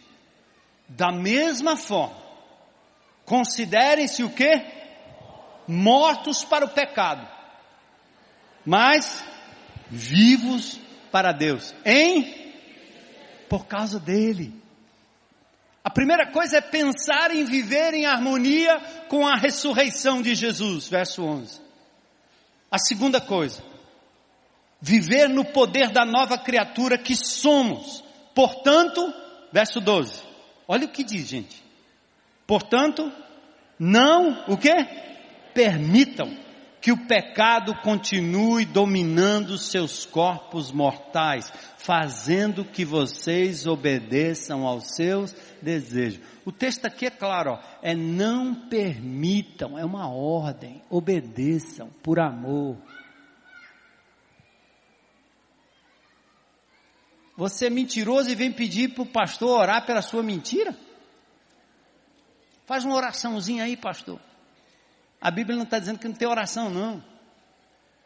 [0.88, 2.16] Da mesma forma,
[3.26, 4.66] considerem-se o quê?
[5.68, 7.28] Mortos para o pecado,
[8.66, 9.24] mas
[9.90, 10.80] vivos
[11.12, 11.74] para Deus.
[11.86, 12.54] Em?
[13.50, 14.54] Por causa dele.
[15.84, 18.78] A primeira coisa é pensar em viver em harmonia
[19.08, 21.62] com a ressurreição de Jesus, verso 11.
[22.70, 23.64] A segunda coisa,
[24.82, 28.04] viver no poder da nova criatura que somos.
[28.36, 29.14] Portanto,
[29.52, 30.22] verso 12.
[30.68, 31.64] Olha o que diz, gente.
[32.46, 33.10] Portanto,
[33.80, 34.74] não o que?
[35.54, 36.47] Permitam
[36.82, 46.22] que o pecado continue dominando seus corpos mortais, fazendo que vocês obedeçam aos seus desejos.
[46.46, 52.78] O texto aqui é claro, ó, é não permitam, é uma ordem, obedeçam por amor.
[57.36, 60.76] Você é mentiroso e vem pedir para o pastor orar pela sua mentira?
[62.66, 64.20] Faz uma oraçãozinha aí, pastor.
[65.20, 67.04] A Bíblia não está dizendo que não tem oração, não.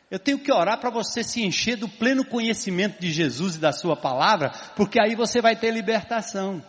[0.09, 3.72] Eu tenho que orar para você se encher do pleno conhecimento de Jesus e da
[3.72, 6.62] Sua palavra, porque aí você vai ter libertação.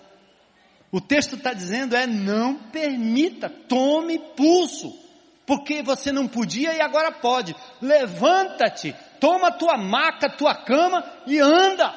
[0.93, 4.97] O texto está dizendo é não permita, tome pulso,
[5.45, 7.57] porque você não podia e agora pode.
[7.81, 11.93] Levanta-te, toma tua maca, tua cama e anda.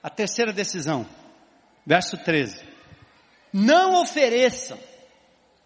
[0.00, 1.04] A terceira decisão,
[1.84, 2.62] verso 13.
[3.52, 4.78] Não ofereçam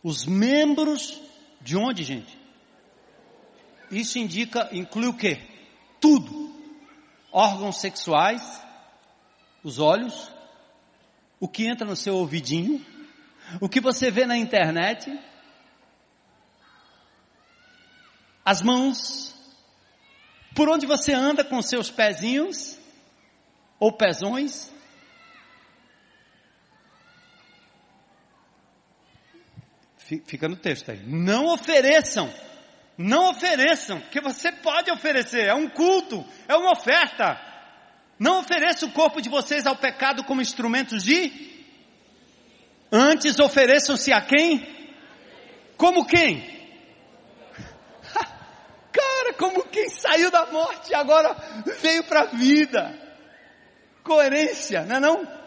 [0.02, 1.20] os membros
[1.60, 2.38] de onde, gente?
[3.90, 5.40] Isso indica, inclui o quê?
[6.00, 6.50] Tudo.
[7.32, 8.42] Órgãos sexuais,
[9.62, 10.30] os olhos,
[11.38, 12.84] o que entra no seu ouvidinho,
[13.60, 15.16] o que você vê na internet,
[18.44, 19.34] as mãos,
[20.54, 22.80] por onde você anda com seus pezinhos,
[23.80, 24.70] ou pezões.
[30.26, 31.00] Fica no texto aí.
[31.06, 32.32] Não ofereçam.
[32.98, 35.46] Não ofereçam, que você pode oferecer.
[35.46, 37.40] É um culto, é uma oferta.
[38.18, 41.50] Não ofereça o corpo de vocês ao pecado como instrumentos de.
[42.92, 44.66] Antes ofereçam-se a quem?
[45.76, 46.58] Como quem?
[48.92, 51.34] Cara, como quem saiu da morte e agora
[51.80, 53.10] veio para a vida
[54.02, 55.40] coerência, não é não?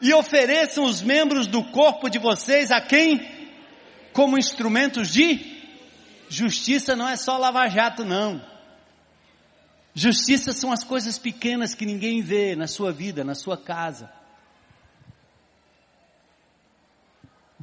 [0.00, 3.18] E ofereçam os membros do corpo de vocês a quem?
[4.12, 5.62] Como instrumentos de
[6.28, 8.42] justiça não é só lava-jato não.
[9.94, 14.10] Justiça são as coisas pequenas que ninguém vê na sua vida, na sua casa.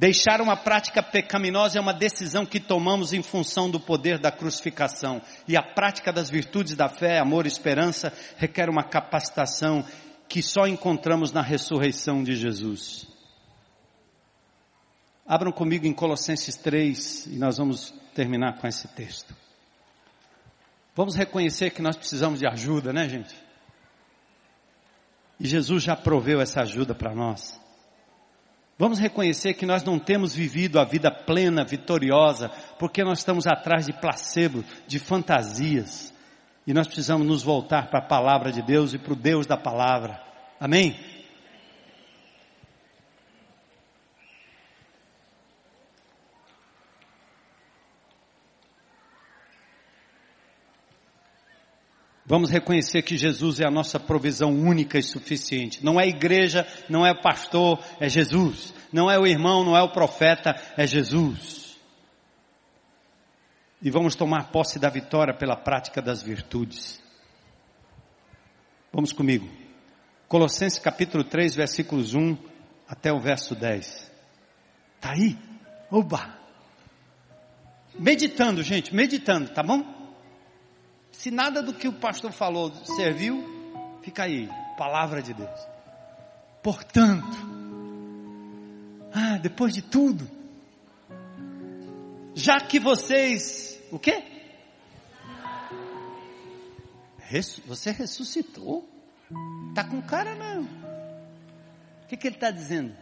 [0.00, 5.20] Deixar uma prática pecaminosa é uma decisão que tomamos em função do poder da crucificação.
[5.46, 9.84] E a prática das virtudes da fé, amor e esperança requer uma capacitação
[10.26, 13.06] que só encontramos na ressurreição de Jesus.
[15.30, 19.32] Abram comigo em Colossenses 3 e nós vamos terminar com esse texto.
[20.92, 23.36] Vamos reconhecer que nós precisamos de ajuda, né, gente?
[25.38, 27.60] E Jesus já proveu essa ajuda para nós.
[28.76, 33.86] Vamos reconhecer que nós não temos vivido a vida plena, vitoriosa, porque nós estamos atrás
[33.86, 36.12] de placebo, de fantasias.
[36.66, 39.56] E nós precisamos nos voltar para a palavra de Deus e para o Deus da
[39.56, 40.20] palavra.
[40.58, 40.98] Amém?
[52.30, 55.84] Vamos reconhecer que Jesus é a nossa provisão única e suficiente.
[55.84, 58.72] Não é igreja, não é pastor, é Jesus.
[58.90, 61.60] Não é o irmão, não é o profeta, é Jesus
[63.82, 67.00] e vamos tomar posse da vitória pela prática das virtudes.
[68.92, 69.48] Vamos comigo.
[70.28, 72.36] Colossenses capítulo 3, versículos 1
[72.86, 74.10] até o verso 10.
[75.00, 75.38] Tá aí?
[75.90, 76.38] Oba!
[77.98, 79.99] Meditando, gente, meditando, tá bom?
[81.20, 83.44] Se nada do que o pastor falou serviu,
[84.00, 84.48] fica aí,
[84.78, 85.60] palavra de Deus.
[86.62, 87.36] Portanto,
[89.12, 90.26] ah, depois de tudo,
[92.34, 94.24] já que vocês, o quê?
[97.66, 98.88] Você ressuscitou?
[99.74, 100.62] Tá com cara não.
[100.62, 102.96] O que, que ele está dizendo?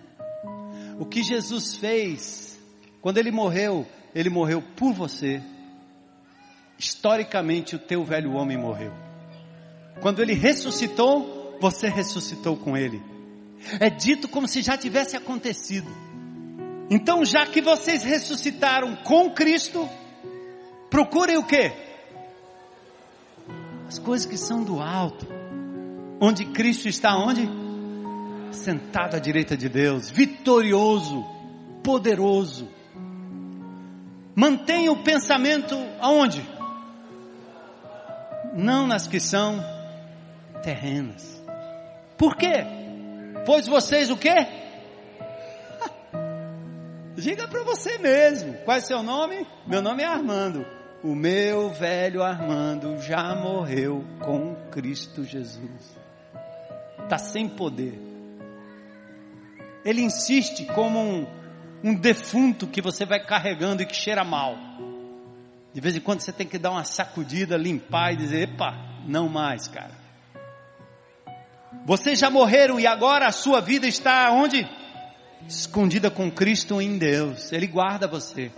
[0.98, 2.58] O que Jesus fez,
[3.00, 5.40] quando ele morreu, ele morreu por você.
[6.78, 8.92] Historicamente, o teu velho homem morreu.
[10.00, 13.02] Quando ele ressuscitou, você ressuscitou com ele.
[13.80, 15.90] É dito como se já tivesse acontecido.
[16.88, 19.88] Então, já que vocês ressuscitaram com Cristo,
[20.90, 21.72] Procurem o quê?
[23.86, 25.26] As coisas que são do alto.
[26.20, 27.48] Onde Cristo está onde?
[28.50, 31.24] Sentado à direita de Deus, vitorioso,
[31.82, 32.68] poderoso.
[34.34, 36.42] Mantenha o pensamento aonde?
[38.58, 39.64] Não nas que são
[40.64, 41.40] terrenas.
[42.18, 42.66] Por quê?
[43.46, 44.34] Pois vocês o quê?
[47.14, 48.54] Diga para você mesmo.
[48.64, 49.46] Qual é seu nome?
[49.64, 50.66] Meu nome é Armando.
[51.04, 55.96] O meu velho Armando já morreu com Cristo Jesus.
[57.04, 57.96] Está sem poder.
[59.84, 61.24] Ele insiste como um,
[61.84, 64.56] um defunto que você vai carregando e que cheira mal.
[65.78, 68.74] De vez em quando você tem que dar uma sacudida, limpar e dizer: epa,
[69.06, 69.92] não mais, cara.
[71.86, 74.68] Vocês já morreram e agora a sua vida está onde?
[75.46, 77.52] Escondida com Cristo em Deus.
[77.52, 78.50] Ele guarda você.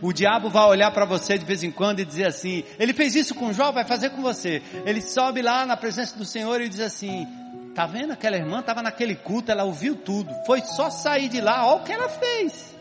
[0.00, 3.16] O diabo vai olhar para você de vez em quando e dizer assim: Ele fez
[3.16, 4.62] isso com Jó, vai fazer com você.
[4.86, 7.26] Ele sobe lá na presença do Senhor e diz assim:
[7.74, 8.60] Tá vendo aquela irmã?
[8.60, 10.32] Estava naquele culto, ela ouviu tudo.
[10.46, 12.76] Foi só sair de lá, olha o que ela fez.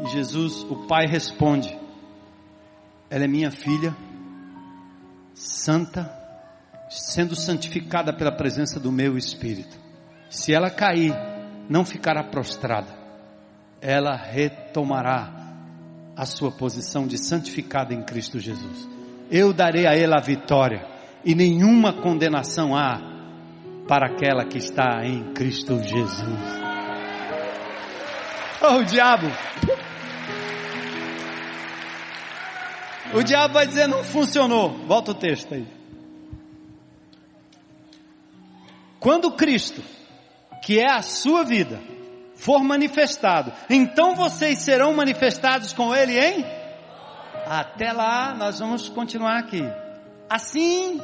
[0.00, 1.85] E Jesus, o Pai, responde:
[3.08, 3.94] Ela é minha filha,
[5.34, 6.10] santa,
[6.88, 9.76] sendo santificada pela presença do meu Espírito.
[10.28, 11.14] Se ela cair,
[11.68, 12.88] não ficará prostrada,
[13.80, 15.32] ela retomará
[16.16, 18.88] a sua posição de santificada em Cristo Jesus.
[19.30, 20.86] Eu darei a ela a vitória,
[21.24, 23.00] e nenhuma condenação há
[23.86, 26.66] para aquela que está em Cristo Jesus.
[28.62, 29.26] Oh, diabo!
[33.16, 34.68] O diabo vai dizer não funcionou.
[34.86, 35.66] Volta o texto aí.
[39.00, 39.82] Quando Cristo
[40.62, 41.80] que é a sua vida,
[42.34, 46.44] for manifestado, então vocês serão manifestados com Ele em?
[47.46, 49.62] Até lá, nós vamos continuar aqui.
[50.28, 51.00] Assim,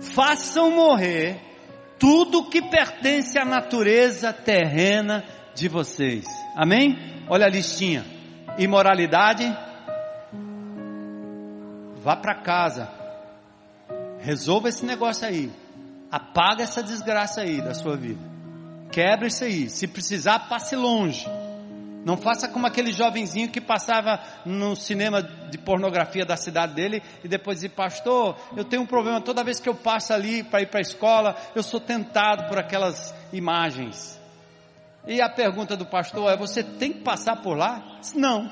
[0.00, 1.40] façam morrer
[1.98, 6.26] tudo que pertence à natureza terrena de vocês.
[6.54, 7.24] Amém?
[7.28, 8.04] Olha a listinha:
[8.58, 9.44] imoralidade,
[12.02, 12.88] vá para casa,
[14.20, 15.50] resolva esse negócio aí,
[16.10, 18.20] apaga essa desgraça aí da sua vida.
[18.90, 19.68] Quebra isso aí.
[19.68, 21.26] Se precisar, passe longe.
[22.04, 27.28] Não faça como aquele jovenzinho que passava no cinema de pornografia da cidade dele e
[27.28, 30.68] depois dizia, pastor, eu tenho um problema toda vez que eu passo ali para ir
[30.68, 34.18] para a escola, eu sou tentado por aquelas imagens.
[35.06, 37.98] E a pergunta do pastor é, você tem que passar por lá?
[38.14, 38.50] Não.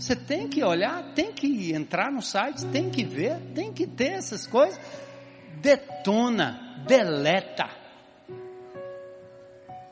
[0.00, 4.12] Você tem que olhar, tem que entrar no site, tem que ver, tem que ter
[4.12, 4.80] essas coisas.
[5.60, 7.68] Detona, deleta.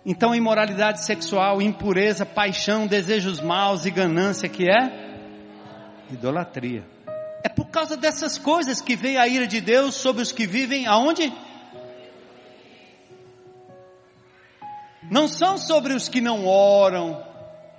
[0.06, 5.20] Então, imoralidade sexual, impureza, paixão, desejos maus e ganância, que é
[6.10, 6.86] idolatria.
[7.44, 10.86] É por causa dessas coisas que vem a ira de Deus sobre os que vivem
[10.86, 11.30] aonde?
[15.10, 17.22] Não são sobre os que não oram,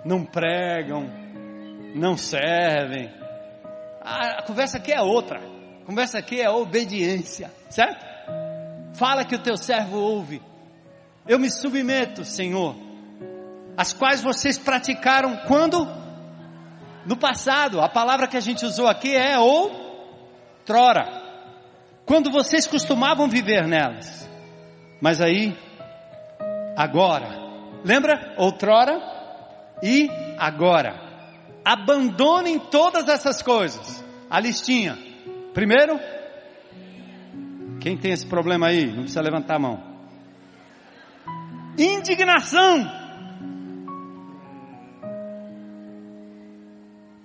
[0.06, 1.19] não pregam,
[1.95, 3.10] não servem.
[4.02, 5.40] A, conversa aqui é outra.
[5.40, 8.06] A conversa aqui é obediência, certo?
[8.94, 10.41] Fala que o teu servo ouve.
[11.28, 12.76] Eu me submeto, Senhor.
[13.78, 15.88] As quais vocês praticaram quando?
[17.06, 17.82] No passado.
[17.82, 21.07] A palavra que a gente usou aqui é outrora.
[22.06, 24.28] Quando vocês costumavam viver nelas.
[24.99, 25.57] Mas aí,
[26.76, 27.30] agora.
[27.86, 28.36] Lembra?
[28.38, 28.99] Outrora
[29.82, 31.09] e agora
[31.64, 34.03] abandonem todas essas coisas.
[34.30, 34.98] A listinha.
[35.53, 35.99] Primeiro,
[37.80, 38.88] quem tem esse problema aí?
[38.88, 39.84] Não precisa levantar a mão.
[41.77, 42.90] Indignação.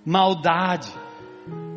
[0.05, 0.91] Maldade.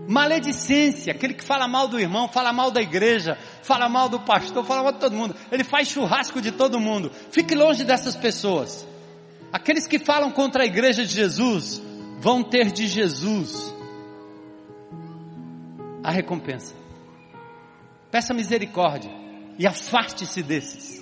[0.09, 4.65] Maledicência, aquele que fala mal do irmão, fala mal da igreja, fala mal do pastor,
[4.65, 5.35] fala mal de todo mundo.
[5.53, 7.13] Ele faz churrasco de todo mundo.
[7.31, 8.89] Fique longe dessas pessoas.
[9.53, 11.83] Aqueles que falam contra a igreja de Jesus,
[12.21, 13.75] vão ter de Jesus
[16.03, 16.75] a recompensa.
[18.11, 19.11] Peça misericórdia
[19.59, 20.99] e afaste-se desses.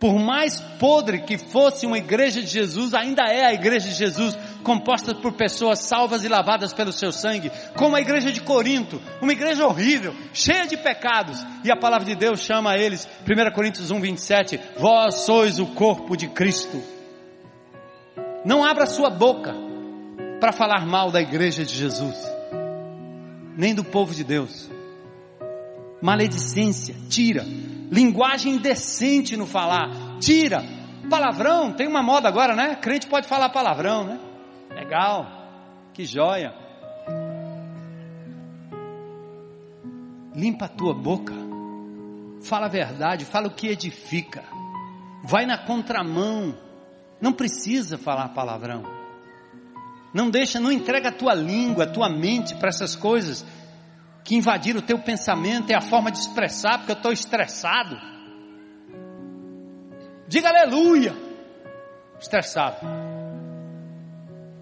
[0.00, 4.34] Por mais podre que fosse uma igreja de Jesus, ainda é a igreja de Jesus,
[4.64, 9.32] composta por pessoas salvas e lavadas pelo seu sangue, como a igreja de Corinto, uma
[9.32, 14.00] igreja horrível, cheia de pecados, e a palavra de Deus chama eles, 1 Coríntios 1,
[14.00, 16.82] 27, vós sois o corpo de Cristo.
[18.42, 19.54] Não abra sua boca,
[20.40, 22.16] para falar mal da igreja de Jesus,
[23.56, 24.70] nem do povo de Deus.
[26.00, 27.44] Maledicência, tira.
[27.90, 30.64] Linguagem indecente no falar, tira.
[31.10, 32.76] Palavrão, tem uma moda agora, né?
[32.76, 34.18] Crente pode falar palavrão, né?
[34.70, 35.26] Legal,
[35.92, 36.54] que joia.
[40.34, 41.34] Limpa a tua boca,
[42.40, 44.44] fala a verdade, fala o que edifica,
[45.24, 46.56] vai na contramão,
[47.20, 48.99] não precisa falar palavrão.
[50.12, 53.44] Não deixa, não entrega a tua língua, a tua mente para essas coisas
[54.24, 57.96] que invadiram o teu pensamento, é a forma de expressar, porque eu estou estressado.
[60.28, 61.14] Diga aleluia.
[62.20, 62.78] Estressado.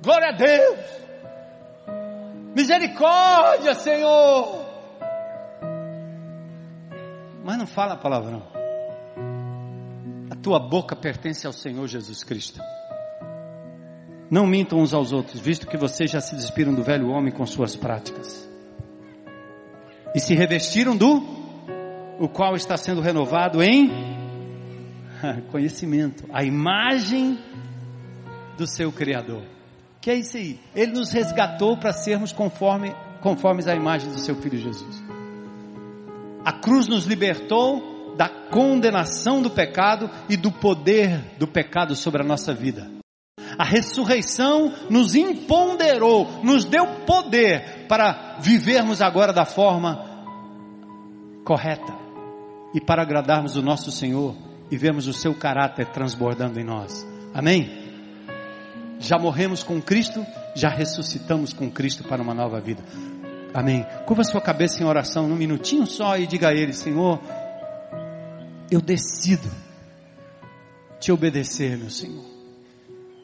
[0.02, 0.78] Glória a Deus.
[2.54, 4.64] Misericórdia, Senhor.
[7.44, 8.42] Mas não fala palavrão.
[10.30, 12.60] A tua boca pertence ao Senhor Jesus Cristo.
[14.30, 17.46] Não mintam uns aos outros, visto que vocês já se despiram do velho homem com
[17.46, 18.48] suas práticas.
[20.14, 21.22] E se revestiram do
[22.18, 23.90] o qual está sendo renovado em
[25.50, 27.38] conhecimento, a imagem
[28.56, 29.44] do seu Criador.
[30.00, 30.58] Que é isso aí?
[30.74, 35.02] Ele nos resgatou para sermos conforme, conformes à imagem do seu Filho Jesus.
[36.44, 42.24] A cruz nos libertou da condenação do pecado e do poder do pecado sobre a
[42.24, 42.97] nossa vida.
[43.58, 50.06] A ressurreição nos empoderou, nos deu poder para vivermos agora da forma
[51.44, 51.92] correta
[52.72, 54.36] e para agradarmos o nosso Senhor
[54.70, 57.04] e vemos o seu caráter transbordando em nós.
[57.34, 57.68] Amém?
[59.00, 60.24] Já morremos com Cristo,
[60.54, 62.84] já ressuscitamos com Cristo para uma nova vida.
[63.52, 63.84] Amém.
[64.06, 67.20] Curva sua cabeça em oração num minutinho só e diga a Ele, Senhor,
[68.70, 69.50] eu decido
[71.00, 72.37] te obedecer, meu Senhor.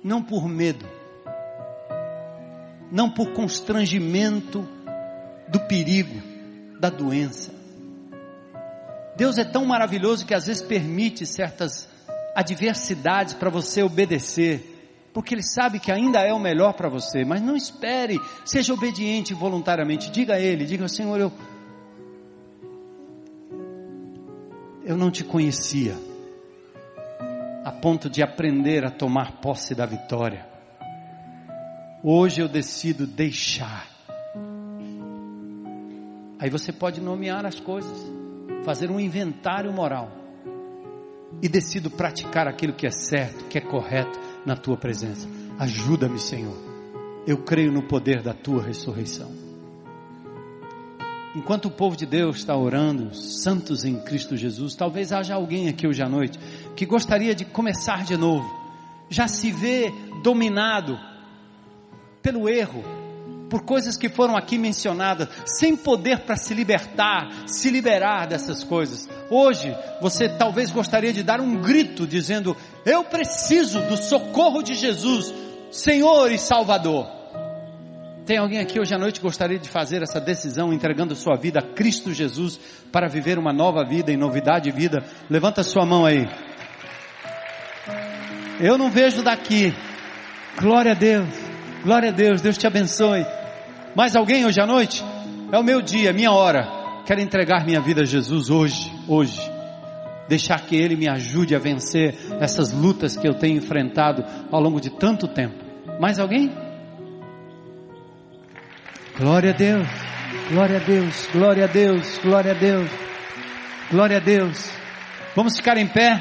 [0.04, 0.86] Não por medo,
[2.92, 4.68] não por constrangimento
[5.48, 6.22] do perigo,
[6.78, 7.50] da doença,
[9.16, 11.88] Deus é tão maravilhoso que às vezes permite certas
[12.34, 17.40] adversidades para você obedecer, porque Ele sabe que ainda é o melhor para você, mas
[17.40, 21.32] não espere, seja obediente voluntariamente, diga a Ele, diga Senhor, eu,
[24.84, 25.96] eu não te conhecia,
[27.80, 30.46] ponto de aprender a tomar posse da vitória,
[32.02, 33.86] hoje eu decido deixar,
[36.38, 37.96] aí você pode nomear as coisas,
[38.64, 40.10] fazer um inventário moral
[41.42, 45.28] e decido praticar aquilo que é certo, que é correto na tua presença.
[45.58, 46.56] Ajuda-me, Senhor.
[47.26, 49.43] Eu creio no poder da tua ressurreição.
[51.34, 55.84] Enquanto o povo de Deus está orando, santos em Cristo Jesus, talvez haja alguém aqui
[55.84, 56.38] hoje à noite
[56.76, 58.48] que gostaria de começar de novo,
[59.10, 59.92] já se vê
[60.22, 60.96] dominado
[62.22, 62.84] pelo erro,
[63.50, 69.08] por coisas que foram aqui mencionadas, sem poder para se libertar, se liberar dessas coisas.
[69.28, 72.56] Hoje, você talvez gostaria de dar um grito dizendo:
[72.86, 75.34] Eu preciso do socorro de Jesus,
[75.70, 77.23] Senhor e Salvador.
[78.26, 81.58] Tem alguém aqui hoje à noite que gostaria de fazer essa decisão, entregando sua vida
[81.58, 82.58] a Cristo Jesus
[82.90, 85.04] para viver uma nova vida em novidade de vida?
[85.28, 86.26] Levanta sua mão aí.
[88.58, 89.74] Eu não vejo daqui.
[90.58, 91.28] Glória a Deus.
[91.82, 92.40] Glória a Deus.
[92.40, 93.26] Deus te abençoe.
[93.94, 95.04] Mais alguém hoje à noite?
[95.52, 97.02] É o meu dia, minha hora.
[97.04, 99.38] Quero entregar minha vida a Jesus hoje, hoje.
[100.26, 104.80] Deixar que Ele me ajude a vencer essas lutas que eu tenho enfrentado ao longo
[104.80, 105.62] de tanto tempo.
[106.00, 106.63] Mais alguém?
[109.16, 109.86] Glória a Deus,
[110.50, 112.90] glória a Deus, glória a Deus, glória a Deus,
[113.88, 114.70] glória a Deus.
[115.36, 116.20] Vamos ficar em pé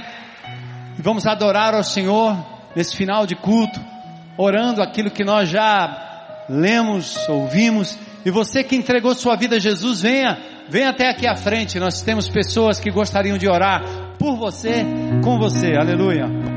[0.97, 2.37] e vamos adorar ao Senhor
[2.75, 3.79] nesse final de culto,
[4.37, 10.03] orando aquilo que nós já lemos, ouvimos, e você que entregou sua vida a Jesus,
[10.03, 10.37] venha,
[10.69, 11.79] venha até aqui à frente.
[11.79, 13.81] Nós temos pessoas que gostariam de orar
[14.19, 14.85] por você,
[15.23, 15.75] com você.
[15.75, 16.52] Aleluia.